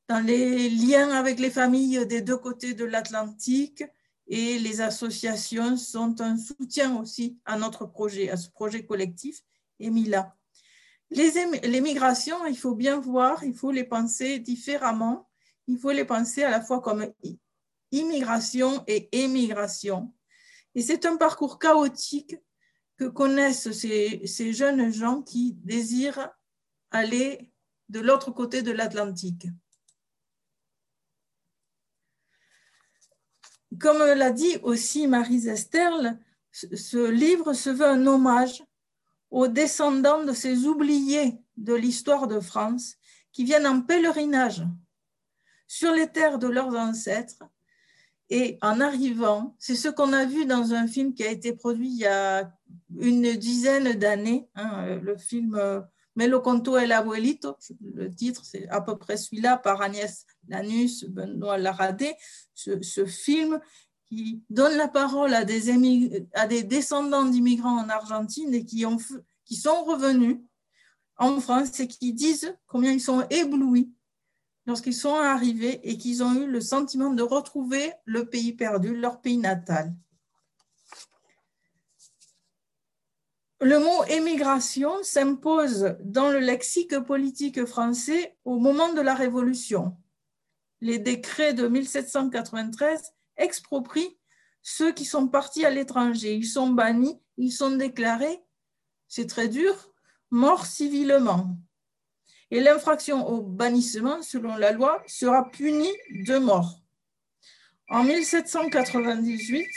dans 0.08 0.20
les 0.20 0.68
liens 0.70 1.10
avec 1.10 1.38
les 1.38 1.50
familles 1.50 2.06
des 2.06 2.22
deux 2.22 2.36
côtés 2.36 2.74
de 2.74 2.84
l'Atlantique 2.84 3.84
et 4.26 4.58
les 4.58 4.80
associations 4.80 5.76
sont 5.76 6.20
un 6.20 6.36
soutien 6.36 6.96
aussi 6.98 7.38
à 7.44 7.58
notre 7.58 7.86
projet, 7.86 8.30
à 8.30 8.36
ce 8.36 8.48
projet 8.48 8.84
collectif 8.84 9.42
EMILA. 9.80 10.36
Les, 11.10 11.32
les 11.64 11.80
migrations, 11.80 12.46
il 12.46 12.56
faut 12.56 12.74
bien 12.74 12.98
voir, 12.98 13.44
il 13.44 13.54
faut 13.54 13.70
les 13.70 13.84
penser 13.84 14.38
différemment. 14.38 15.28
Il 15.66 15.78
faut 15.78 15.92
les 15.92 16.04
penser 16.04 16.42
à 16.42 16.50
la 16.50 16.60
fois 16.60 16.80
comme 16.80 17.06
immigration 17.92 18.82
et 18.86 19.08
émigration. 19.12 20.12
Et 20.74 20.82
c'est 20.82 21.04
un 21.06 21.16
parcours 21.16 21.58
chaotique 21.58 22.36
que 22.96 23.04
connaissent 23.04 23.70
ces, 23.72 24.26
ces 24.26 24.52
jeunes 24.52 24.92
gens 24.92 25.22
qui 25.22 25.52
désirent 25.52 26.30
aller 26.90 27.51
de 27.92 28.00
l'autre 28.00 28.30
côté 28.30 28.62
de 28.62 28.72
l'Atlantique. 28.72 29.46
Comme 33.78 33.98
l'a 33.98 34.30
dit 34.30 34.56
aussi 34.62 35.06
Marie 35.06 35.40
Zesterle, 35.40 36.18
ce 36.50 37.10
livre 37.10 37.52
se 37.52 37.68
veut 37.68 37.86
un 37.86 38.06
hommage 38.06 38.64
aux 39.30 39.46
descendants 39.46 40.24
de 40.24 40.32
ces 40.32 40.66
oubliés 40.66 41.38
de 41.58 41.74
l'histoire 41.74 42.26
de 42.28 42.40
France 42.40 42.96
qui 43.30 43.44
viennent 43.44 43.66
en 43.66 43.82
pèlerinage 43.82 44.62
sur 45.66 45.92
les 45.92 46.08
terres 46.08 46.38
de 46.38 46.48
leurs 46.48 46.74
ancêtres. 46.74 47.44
Et 48.30 48.58
en 48.62 48.80
arrivant, 48.80 49.54
c'est 49.58 49.76
ce 49.76 49.88
qu'on 49.88 50.14
a 50.14 50.24
vu 50.24 50.46
dans 50.46 50.72
un 50.72 50.86
film 50.86 51.12
qui 51.12 51.24
a 51.24 51.30
été 51.30 51.52
produit 51.52 51.88
il 51.88 51.98
y 51.98 52.06
a 52.06 52.50
une 52.98 53.36
dizaine 53.36 53.92
d'années, 53.92 54.48
hein, 54.54 54.96
le 54.96 55.18
film 55.18 55.84
euh, 56.16 56.22
Melo 56.22 56.40
Conto 56.40 56.76
el 56.76 56.92
Abuelito, 56.92 57.56
le 57.94 58.14
titre 58.14 58.44
c'est 58.44 58.68
à 58.68 58.80
peu 58.80 58.96
près 58.96 59.16
celui-là 59.16 59.56
par 59.56 59.80
Agnès 59.82 60.26
Lanus, 60.48 61.04
Benoît 61.04 61.58
Laradé, 61.58 62.14
ce, 62.54 63.04
film 63.06 63.60
qui 64.06 64.42
donne 64.50 64.76
la 64.76 64.88
parole 64.88 65.34
à 65.34 65.44
des, 65.44 66.62
descendants 66.62 67.24
d'immigrants 67.24 67.82
en 67.82 67.88
Argentine 67.88 68.54
et 68.54 68.64
qui 68.64 69.56
sont 69.56 69.84
revenus 69.84 70.38
en 71.16 71.40
France 71.40 71.78
et 71.80 71.88
qui 71.88 72.12
disent 72.12 72.54
combien 72.66 72.92
ils 72.92 73.00
sont 73.00 73.24
éblouis 73.30 73.92
lorsqu'ils 74.66 74.94
sont 74.94 75.14
arrivés 75.14 75.80
et 75.88 75.98
qu'ils 75.98 76.22
ont 76.22 76.34
eu 76.34 76.46
le 76.46 76.60
sentiment 76.60 77.10
de 77.10 77.22
retrouver 77.22 77.92
le 78.04 78.26
pays 78.28 78.52
perdu, 78.52 78.94
leur 78.96 79.20
pays 79.20 79.38
natal. 79.38 79.94
Le 83.64 83.78
mot 83.78 84.02
émigration 84.08 85.04
s'impose 85.04 85.94
dans 86.00 86.30
le 86.30 86.40
lexique 86.40 86.98
politique 86.98 87.64
français 87.64 88.36
au 88.44 88.58
moment 88.58 88.92
de 88.92 89.00
la 89.00 89.14
Révolution. 89.14 89.96
Les 90.80 90.98
décrets 90.98 91.54
de 91.54 91.68
1793 91.68 93.12
exproprient 93.36 94.18
ceux 94.62 94.90
qui 94.90 95.04
sont 95.04 95.28
partis 95.28 95.64
à 95.64 95.70
l'étranger. 95.70 96.34
Ils 96.34 96.48
sont 96.48 96.70
bannis, 96.70 97.20
ils 97.36 97.52
sont 97.52 97.70
déclarés, 97.70 98.40
c'est 99.06 99.28
très 99.28 99.46
dur, 99.46 99.92
morts 100.32 100.66
civilement. 100.66 101.56
Et 102.50 102.58
l'infraction 102.60 103.28
au 103.28 103.42
bannissement, 103.42 104.22
selon 104.22 104.56
la 104.56 104.72
loi, 104.72 105.04
sera 105.06 105.48
punie 105.48 105.96
de 106.10 106.36
mort. 106.36 106.80
En 107.88 108.02
1798, 108.02 109.68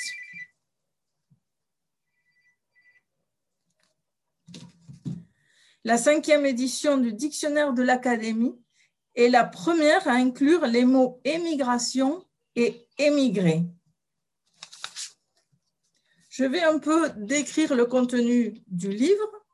la 5.85 5.97
cinquième 5.97 6.47
édition 6.47 6.97
du 6.97 7.13
dictionnaire 7.13 7.71
de 7.71 7.83
l'Académie 7.83 8.59
est 9.13 9.29
la 9.29 9.45
première 9.45 10.07
à 10.07 10.13
inclure 10.13 10.65
les 10.65 10.83
mots 10.83 11.21
émigration 11.23 12.25
et 12.55 12.87
émigré. 12.97 13.63
Je 16.29 16.43
vais 16.43 16.63
un 16.63 16.79
peu 16.79 17.11
décrire 17.17 17.75
le 17.75 17.85
contenu 17.85 18.63
du 18.67 18.89
livre. 18.89 19.45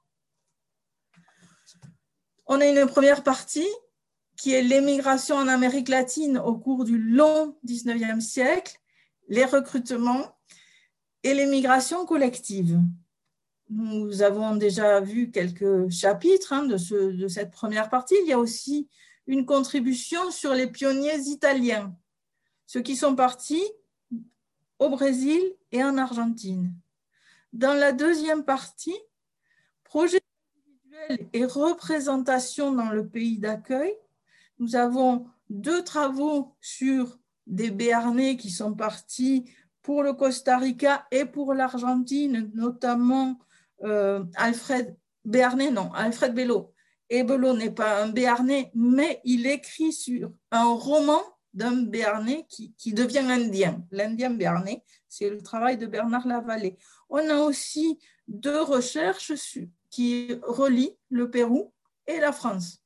On 2.45 2.61
a 2.61 2.65
une 2.65 2.87
première 2.87 3.23
partie 3.23 3.69
qui 4.37 4.53
est 4.53 4.63
l'émigration 4.63 5.35
en 5.35 5.49
Amérique 5.49 5.89
latine 5.89 6.37
au 6.37 6.57
cours 6.57 6.85
du 6.85 6.97
long 6.97 7.57
19e 7.67 8.21
siècle, 8.21 8.79
les 9.27 9.45
recrutements 9.45 10.33
et 11.23 11.33
l'émigration 11.33 12.05
collective. 12.05 12.79
Nous 13.73 14.21
avons 14.21 14.57
déjà 14.57 14.99
vu 14.99 15.31
quelques 15.31 15.89
chapitres 15.89 16.51
hein, 16.51 16.65
de, 16.65 17.11
de 17.11 17.27
cette 17.29 17.51
première 17.51 17.89
partie. 17.89 18.15
Il 18.23 18.27
y 18.27 18.33
a 18.33 18.39
aussi 18.39 18.89
une 19.27 19.45
contribution 19.45 20.29
sur 20.29 20.53
les 20.53 20.67
pionniers 20.67 21.19
italiens, 21.27 21.95
ceux 22.65 22.81
qui 22.81 22.97
sont 22.97 23.15
partis 23.15 23.63
au 24.77 24.89
Brésil 24.89 25.41
et 25.71 25.83
en 25.83 25.97
Argentine. 25.97 26.73
Dans 27.53 27.73
la 27.73 27.93
deuxième 27.93 28.43
partie, 28.43 28.97
projet 29.85 30.19
individuel 30.57 31.29
et 31.31 31.45
représentation 31.45 32.73
dans 32.73 32.89
le 32.89 33.07
pays 33.07 33.37
d'accueil, 33.37 33.93
nous 34.59 34.75
avons 34.75 35.27
deux 35.49 35.83
travaux 35.83 36.55
sur 36.59 37.19
des 37.47 37.71
Béarnais 37.71 38.35
qui 38.35 38.49
sont 38.49 38.73
partis 38.73 39.45
pour 39.81 40.03
le 40.03 40.13
Costa 40.13 40.57
Rica 40.57 41.07
et 41.11 41.25
pour 41.25 41.53
l'Argentine, 41.53 42.51
notamment 42.53 43.39
euh, 43.83 44.23
Alfred 44.35 44.95
Béarnais, 45.25 45.71
non, 45.71 45.91
Alfred 45.93 46.33
Bello. 46.33 46.73
Et 47.09 47.23
Bello 47.23 47.53
n'est 47.53 47.71
pas 47.71 48.01
un 48.03 48.09
Béarnais, 48.09 48.71
mais 48.73 49.19
il 49.23 49.45
écrit 49.45 49.91
sur 49.91 50.31
un 50.51 50.73
roman 50.73 51.21
d'un 51.53 51.83
Béarnais 51.83 52.45
qui, 52.47 52.93
devient 52.93 53.19
indien. 53.19 53.85
L'Indien 53.91 54.29
Béarnais, 54.29 54.83
c'est 55.09 55.29
le 55.29 55.41
travail 55.41 55.77
de 55.77 55.85
Bernard 55.85 56.27
Lavallée. 56.27 56.77
On 57.09 57.29
a 57.29 57.37
aussi 57.37 57.99
deux 58.27 58.61
recherches 58.61 59.59
qui 59.89 60.33
relient 60.43 60.95
le 61.09 61.29
Pérou 61.29 61.73
et 62.07 62.19
la 62.19 62.31
France. 62.31 62.81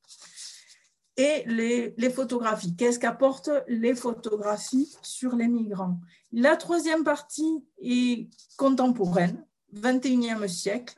Et 1.18 1.44
les 1.46 2.10
photographies. 2.10 2.76
Qu'est-ce 2.76 3.00
qu'apportent 3.00 3.52
les 3.68 3.96
photographies 3.96 4.94
sur 5.02 5.36
les 5.36 5.48
migrants? 5.48 6.00
La 6.34 6.58
troisième 6.58 7.06
partie 7.06 7.64
est 7.82 8.28
contemporaine, 8.58 9.46
21e 9.76 10.48
siècle, 10.48 10.96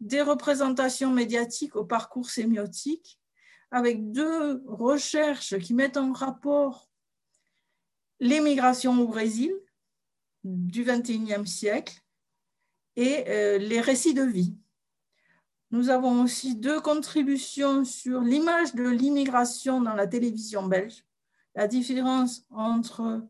des 0.00 0.22
représentations 0.22 1.10
médiatiques 1.10 1.76
au 1.76 1.84
parcours 1.84 2.30
sémiotique, 2.30 3.18
avec 3.70 4.10
deux 4.10 4.62
recherches 4.66 5.58
qui 5.58 5.74
mettent 5.74 5.96
en 5.96 6.12
rapport 6.12 6.90
l'émigration 8.18 9.00
au 9.00 9.06
Brésil 9.06 9.52
du 10.44 10.84
21e 10.84 11.46
siècle 11.46 12.00
et 12.96 13.24
euh, 13.28 13.58
les 13.58 13.80
récits 13.80 14.14
de 14.14 14.22
vie. 14.22 14.56
Nous 15.70 15.88
avons 15.88 16.24
aussi 16.24 16.56
deux 16.56 16.80
contributions 16.80 17.84
sur 17.84 18.20
l'image 18.20 18.74
de 18.74 18.88
l'immigration 18.88 19.80
dans 19.80 19.94
la 19.94 20.06
télévision 20.06 20.66
belge, 20.66 21.04
la 21.54 21.68
différence 21.68 22.44
entre 22.50 23.22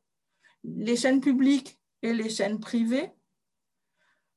les 0.65 0.97
chaînes 0.97 1.21
publiques 1.21 1.79
et 2.03 2.15
les 2.15 2.31
chaînes 2.31 2.61
privées, 2.61 3.13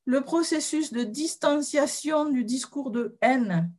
le 0.04 0.20
processus 0.20 0.92
de 0.92 1.02
distanciation 1.02 2.28
du 2.28 2.44
discours 2.44 2.90
de 2.90 3.16
haine 3.20 3.72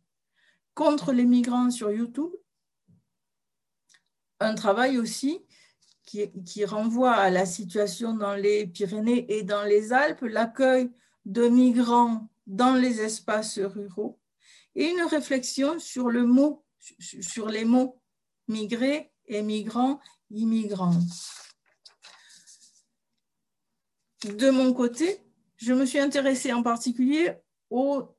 contre 0.73 1.13
les 1.13 1.25
migrants 1.25 1.71
sur 1.71 1.91
YouTube, 1.91 2.31
un 4.39 4.55
travail 4.55 4.97
aussi 4.97 5.45
qui, 6.05 6.65
renvoie 6.65 7.13
à 7.13 7.29
la 7.29 7.45
situation 7.45 8.13
dans 8.15 8.35
les 8.35 8.67
Pyrénées 8.67 9.25
et 9.35 9.43
dans 9.43 9.63
les 9.63 9.91
Alpes, 9.91 10.21
l'accueil 10.21 10.91
de 11.25 11.47
migrants 11.47 12.29
dans 12.47 12.75
les 12.75 13.01
espaces 13.01 13.59
ruraux, 13.59 14.19
et 14.75 14.85
une 14.85 15.01
réflexion 15.01 15.79
sur 15.79 16.09
le 16.09 16.25
mot, 16.25 16.63
sur 16.99 17.49
les 17.49 17.65
mots 17.65 17.99
migrés, 18.47 19.11
émigrants, 19.25 19.99
immigrants. 20.29 20.99
De 24.23 24.49
mon 24.51 24.73
côté, 24.73 25.24
je 25.57 25.73
me 25.73 25.85
suis 25.85 25.99
intéressée 25.99 26.53
en 26.53 26.63
particulier 26.63 27.33
aux, 27.69 28.09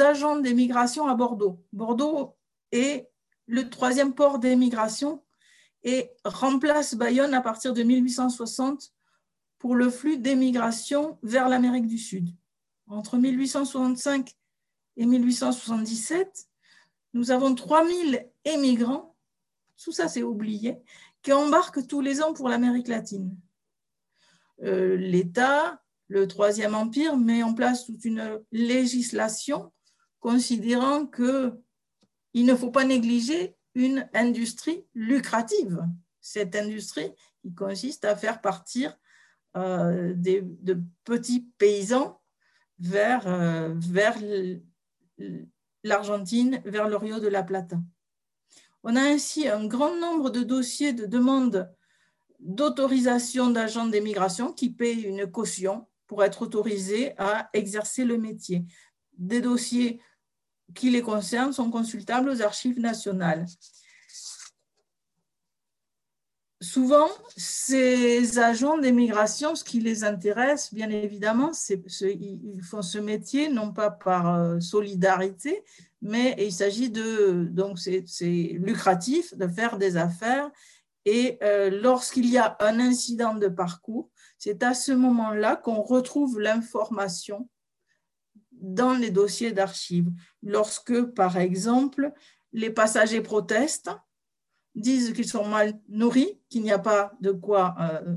agents 0.00 0.38
d'émigration 0.40 1.06
à 1.06 1.14
Bordeaux. 1.14 1.62
Bordeaux 1.72 2.36
est 2.72 3.08
le 3.46 3.70
troisième 3.70 4.14
port 4.14 4.38
d'émigration 4.38 5.22
et 5.84 6.10
remplace 6.24 6.94
Bayonne 6.94 7.34
à 7.34 7.40
partir 7.40 7.72
de 7.72 7.82
1860 7.82 8.92
pour 9.58 9.74
le 9.74 9.88
flux 9.88 10.18
d'émigration 10.18 11.18
vers 11.22 11.48
l'Amérique 11.48 11.86
du 11.86 11.98
Sud. 11.98 12.28
Entre 12.88 13.16
1865 13.16 14.36
et 14.96 15.06
1877, 15.06 16.46
nous 17.14 17.30
avons 17.30 17.54
3000 17.54 18.28
émigrants, 18.44 19.16
tout 19.82 19.92
ça 19.92 20.08
c'est 20.08 20.22
oublié, 20.22 20.78
qui 21.22 21.32
embarquent 21.32 21.86
tous 21.86 22.00
les 22.00 22.22
ans 22.22 22.32
pour 22.32 22.48
l'Amérique 22.48 22.88
latine. 22.88 23.36
Euh, 24.62 24.96
L'État 24.96 25.82
le 26.08 26.28
Troisième 26.28 26.74
Empire 26.74 27.16
met 27.16 27.42
en 27.42 27.54
place 27.54 27.84
toute 27.84 28.04
une 28.04 28.40
législation 28.52 29.72
considérant 30.20 31.06
qu'il 31.06 32.46
ne 32.46 32.54
faut 32.54 32.70
pas 32.70 32.84
négliger 32.84 33.56
une 33.74 34.08
industrie 34.14 34.84
lucrative. 34.94 35.84
Cette 36.20 36.56
industrie 36.56 37.12
qui 37.42 37.54
consiste 37.54 38.04
à 38.04 38.16
faire 38.16 38.40
partir 38.40 38.96
euh, 39.56 40.14
de 40.14 40.80
petits 41.04 41.48
paysans 41.58 42.20
vers, 42.78 43.26
euh, 43.26 43.74
l'Argentine, 45.84 46.60
vers 46.64 46.88
le 46.88 46.96
Rio 46.96 47.20
de 47.20 47.28
la 47.28 47.42
Plata. 47.42 47.76
On 48.82 48.96
a 48.96 49.02
ainsi 49.02 49.48
un 49.48 49.66
grand 49.66 49.96
nombre 49.96 50.30
de 50.30 50.42
dossiers 50.42 50.92
de 50.92 51.06
demandes 51.06 51.68
d'autorisation 52.38 53.50
d'agents 53.50 53.86
d'immigration 53.86 54.52
qui 54.52 54.70
payent 54.70 55.02
une 55.02 55.30
caution 55.30 55.86
pour 56.06 56.24
être 56.24 56.42
autorisés 56.42 57.12
à 57.18 57.48
exercer 57.52 58.04
le 58.04 58.18
métier. 58.18 58.64
Des 59.18 59.40
dossiers 59.40 60.00
qui 60.74 60.90
les 60.90 61.02
concernent 61.02 61.52
sont 61.52 61.70
consultables 61.70 62.28
aux 62.28 62.42
archives 62.42 62.80
nationales. 62.80 63.46
Souvent, 66.62 67.08
ces 67.36 68.38
agents 68.38 68.78
d'immigration, 68.78 69.54
ce 69.54 69.62
qui 69.62 69.78
les 69.78 70.04
intéresse, 70.04 70.72
bien 70.72 70.88
évidemment, 70.88 71.52
c'est 71.52 71.82
ils 72.02 72.62
font 72.62 72.80
ce 72.80 72.98
métier 72.98 73.50
non 73.50 73.72
pas 73.72 73.90
par 73.90 74.34
euh, 74.34 74.58
solidarité, 74.60 75.62
mais 76.00 76.34
il 76.38 76.52
s'agit 76.52 76.90
de, 76.90 77.46
donc 77.50 77.78
c'est 77.78 78.04
lucratif 78.54 79.36
de 79.36 79.46
faire 79.46 79.76
des 79.76 79.98
affaires 79.98 80.50
et 81.06 81.38
euh, 81.42 81.70
lorsqu'il 81.70 82.28
y 82.28 82.36
a 82.36 82.56
un 82.60 82.80
incident 82.80 83.34
de 83.34 83.48
parcours, 83.48 84.10
c'est 84.38 84.62
à 84.62 84.74
ce 84.74 84.92
moment-là 84.92 85.56
qu'on 85.56 85.82
retrouve 85.82 86.40
l'information 86.40 87.48
dans 88.52 88.94
les 88.94 89.10
dossiers 89.10 89.52
d'archives. 89.52 90.10
Lorsque, 90.42 91.02
par 91.02 91.36
exemple, 91.36 92.12
les 92.52 92.70
passagers 92.70 93.20
protestent, 93.20 93.90
disent 94.74 95.12
qu'ils 95.12 95.28
sont 95.28 95.46
mal 95.46 95.78
nourris, 95.88 96.40
qu'il 96.48 96.62
n'y 96.62 96.72
a 96.72 96.78
pas 96.78 97.12
de 97.20 97.32
quoi, 97.32 97.74
euh, 97.80 98.16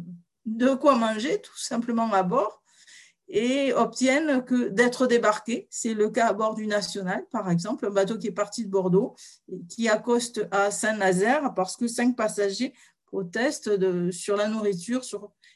manger 0.98 1.42
tout 1.42 1.58
simplement 1.58 2.12
à 2.12 2.24
bord, 2.24 2.62
et 3.30 3.74
obtiennent 3.74 4.44
d'être 4.72 5.06
débarqués. 5.06 5.68
C'est 5.70 5.94
le 5.94 6.10
cas 6.10 6.30
à 6.30 6.34
bord 6.34 6.56
du 6.56 6.66
National, 6.66 7.26
par 7.32 7.50
exemple, 7.50 7.86
un 7.86 7.92
bateau 7.92 8.18
qui 8.18 8.28
est 8.28 8.32
parti 8.32 8.66
de 8.66 8.70
Bordeaux, 8.70 9.16
qui 9.70 9.88
accoste 9.88 10.48
à 10.52 10.72
Saint-Nazaire 10.72 11.54
parce 11.54 11.78
que 11.78 11.88
cinq 11.88 12.16
passagers 12.16 12.74
protestent 13.10 13.70
de, 13.70 14.12
sur 14.12 14.36
la 14.38 14.48
nourriture 14.48 15.02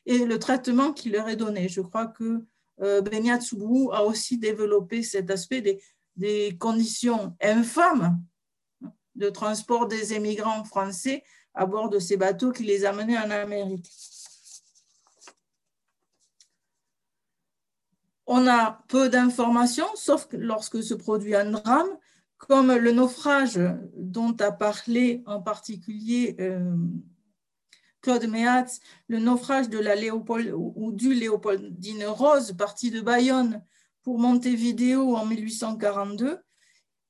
et 0.05 0.19
le 0.25 0.39
traitement 0.39 0.91
qui 0.93 1.09
leur 1.09 1.29
est 1.29 1.35
donné. 1.35 1.69
Je 1.69 1.81
crois 1.81 2.07
que 2.07 2.45
euh, 2.81 3.01
a 3.91 4.03
aussi 4.03 4.37
développé 4.37 5.03
cet 5.03 5.29
aspect 5.29 5.61
des, 5.61 5.81
des 6.15 6.57
conditions 6.59 7.35
infâmes 7.41 8.21
de 9.15 9.29
transport 9.29 9.87
des 9.87 10.13
émigrants 10.13 10.63
français 10.63 11.23
à 11.53 11.65
bord 11.65 11.89
de 11.89 11.99
ces 11.99 12.17
bateaux 12.17 12.51
qui 12.51 12.63
les 12.63 12.83
amenaient 12.83 13.17
en 13.17 13.29
Amérique. 13.29 13.89
On 18.25 18.47
a 18.47 18.83
peu 18.87 19.09
d'informations, 19.09 19.95
sauf 19.95 20.27
lorsque 20.31 20.81
se 20.81 20.95
produit 20.95 21.35
un 21.35 21.51
drame, 21.51 21.89
comme 22.37 22.73
le 22.73 22.91
naufrage 22.91 23.59
dont 23.95 24.35
a 24.39 24.51
parlé 24.51 25.23
en 25.25 25.41
particulier 25.41 26.35
euh, 26.39 26.75
Claude 28.03 28.27
Méatz, 28.27 28.81
le 29.07 29.17
naufrage 29.17 29.69
de 29.69 29.79
la 29.79 29.95
du 29.95 31.13
Léopoldine 31.13 32.05
Rose, 32.05 32.51
partie 32.51 32.91
de 32.91 32.99
Bayonne 32.99 33.63
pour 34.03 34.19
Montevideo 34.19 35.15
en 35.15 35.25
1842. 35.25 36.37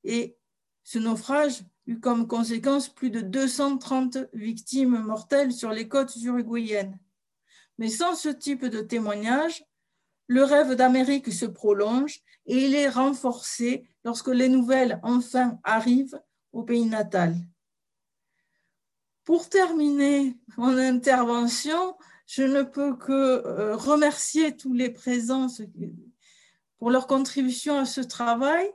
Et 0.04 0.38
ce 0.84 1.00
naufrage 1.00 1.64
eut 1.88 1.98
comme 1.98 2.28
conséquence 2.28 2.88
plus 2.88 3.10
de 3.10 3.20
230 3.20 4.18
victimes 4.34 5.00
mortelles 5.00 5.52
sur 5.52 5.72
les 5.72 5.88
côtes 5.88 6.14
uruguayennes. 6.14 6.96
Mais 7.78 7.88
sans 7.88 8.14
ce 8.14 8.28
type 8.28 8.64
de 8.64 8.80
témoignage, 8.80 9.64
le 10.28 10.44
rêve 10.44 10.76
d'Amérique 10.76 11.32
se 11.32 11.44
prolonge 11.44 12.20
et 12.46 12.66
il 12.66 12.74
est 12.76 12.88
renforcé 12.88 13.88
lorsque 14.04 14.28
les 14.28 14.48
nouvelles 14.48 15.00
enfin 15.02 15.58
arrivent 15.64 16.20
au 16.52 16.62
pays 16.62 16.86
natal. 16.86 17.34
Pour 19.24 19.48
terminer 19.48 20.36
mon 20.58 20.76
intervention, 20.76 21.96
je 22.26 22.42
ne 22.42 22.62
peux 22.62 22.94
que 22.94 23.12
euh, 23.12 23.74
remercier 23.74 24.56
tous 24.56 24.74
les 24.74 24.90
présents 24.90 25.46
pour 26.78 26.90
leur 26.90 27.06
contribution 27.06 27.78
à 27.78 27.86
ce 27.86 28.02
travail 28.02 28.70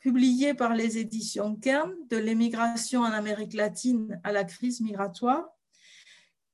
publié 0.00 0.54
par 0.54 0.74
les 0.74 0.98
éditions 0.98 1.54
Kern 1.54 1.94
de 2.10 2.16
l'émigration 2.16 3.02
en 3.02 3.12
Amérique 3.12 3.54
latine 3.54 4.20
à 4.24 4.32
la 4.32 4.42
crise 4.42 4.80
migratoire. 4.80 5.48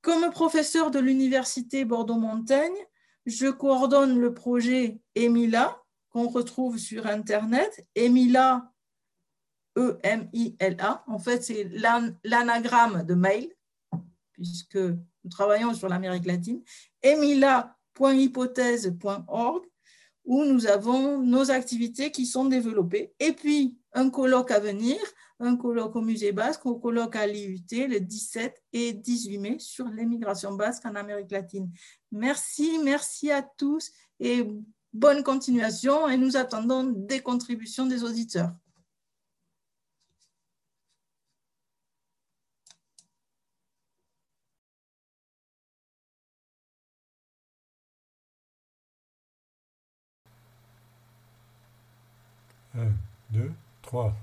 Comme 0.01 0.29
professeur 0.29 0.91
de 0.91 0.99
l'Université 0.99 1.83
Bordeaux-Montaigne, 1.83 2.77
je 3.25 3.47
coordonne 3.47 4.19
le 4.19 4.33
projet 4.35 5.01
EMILA, 5.15 5.75
qu'on 6.11 6.27
retrouve 6.27 6.77
sur 6.77 7.07
Internet. 7.07 7.87
EMILA, 7.95 8.71
E-M-I-L-A. 9.77 11.03
En 11.07 11.19
fait, 11.19 11.43
c'est 11.43 11.69
l'anagramme 12.23 13.03
de 13.03 13.13
mail, 13.13 13.49
puisque 14.31 14.75
nous 14.75 15.29
travaillons 15.29 15.73
sur 15.73 15.89
l'Amérique 15.89 16.25
latine. 16.25 16.61
emila.hypothèse.org, 17.01 19.65
où 20.25 20.43
nous 20.45 20.67
avons 20.67 21.19
nos 21.19 21.51
activités 21.51 22.11
qui 22.11 22.25
sont 22.25 22.45
développées. 22.45 23.13
Et 23.19 23.33
puis, 23.33 23.77
un 23.93 24.09
colloque 24.09 24.51
à 24.51 24.59
venir 24.59 24.97
un 25.39 25.55
colloque 25.55 25.95
au 25.95 26.01
Musée 26.01 26.31
basque, 26.31 26.65
un 26.65 26.73
colloque 26.73 27.15
à 27.15 27.25
l'IUT 27.25 27.63
le 27.71 27.99
17 27.99 28.61
et 28.73 28.93
18 28.93 29.37
mai 29.37 29.55
sur 29.59 29.87
l'émigration 29.87 30.53
basque 30.53 30.85
en 30.85 30.95
Amérique 30.95 31.31
latine. 31.31 31.71
Merci, 32.11 32.79
merci 32.83 33.31
à 33.31 33.41
tous 33.41 33.91
et 34.19 34.45
bonne 34.91 35.23
continuation 35.23 36.09
et 36.09 36.17
nous 36.17 36.35
attendons 36.35 36.83
des 36.83 37.21
contributions 37.21 37.85
des 37.85 38.03
auditeurs. 38.03 38.51
Un, 53.39 53.43
deux, 53.43 53.51
trois. 53.81 54.13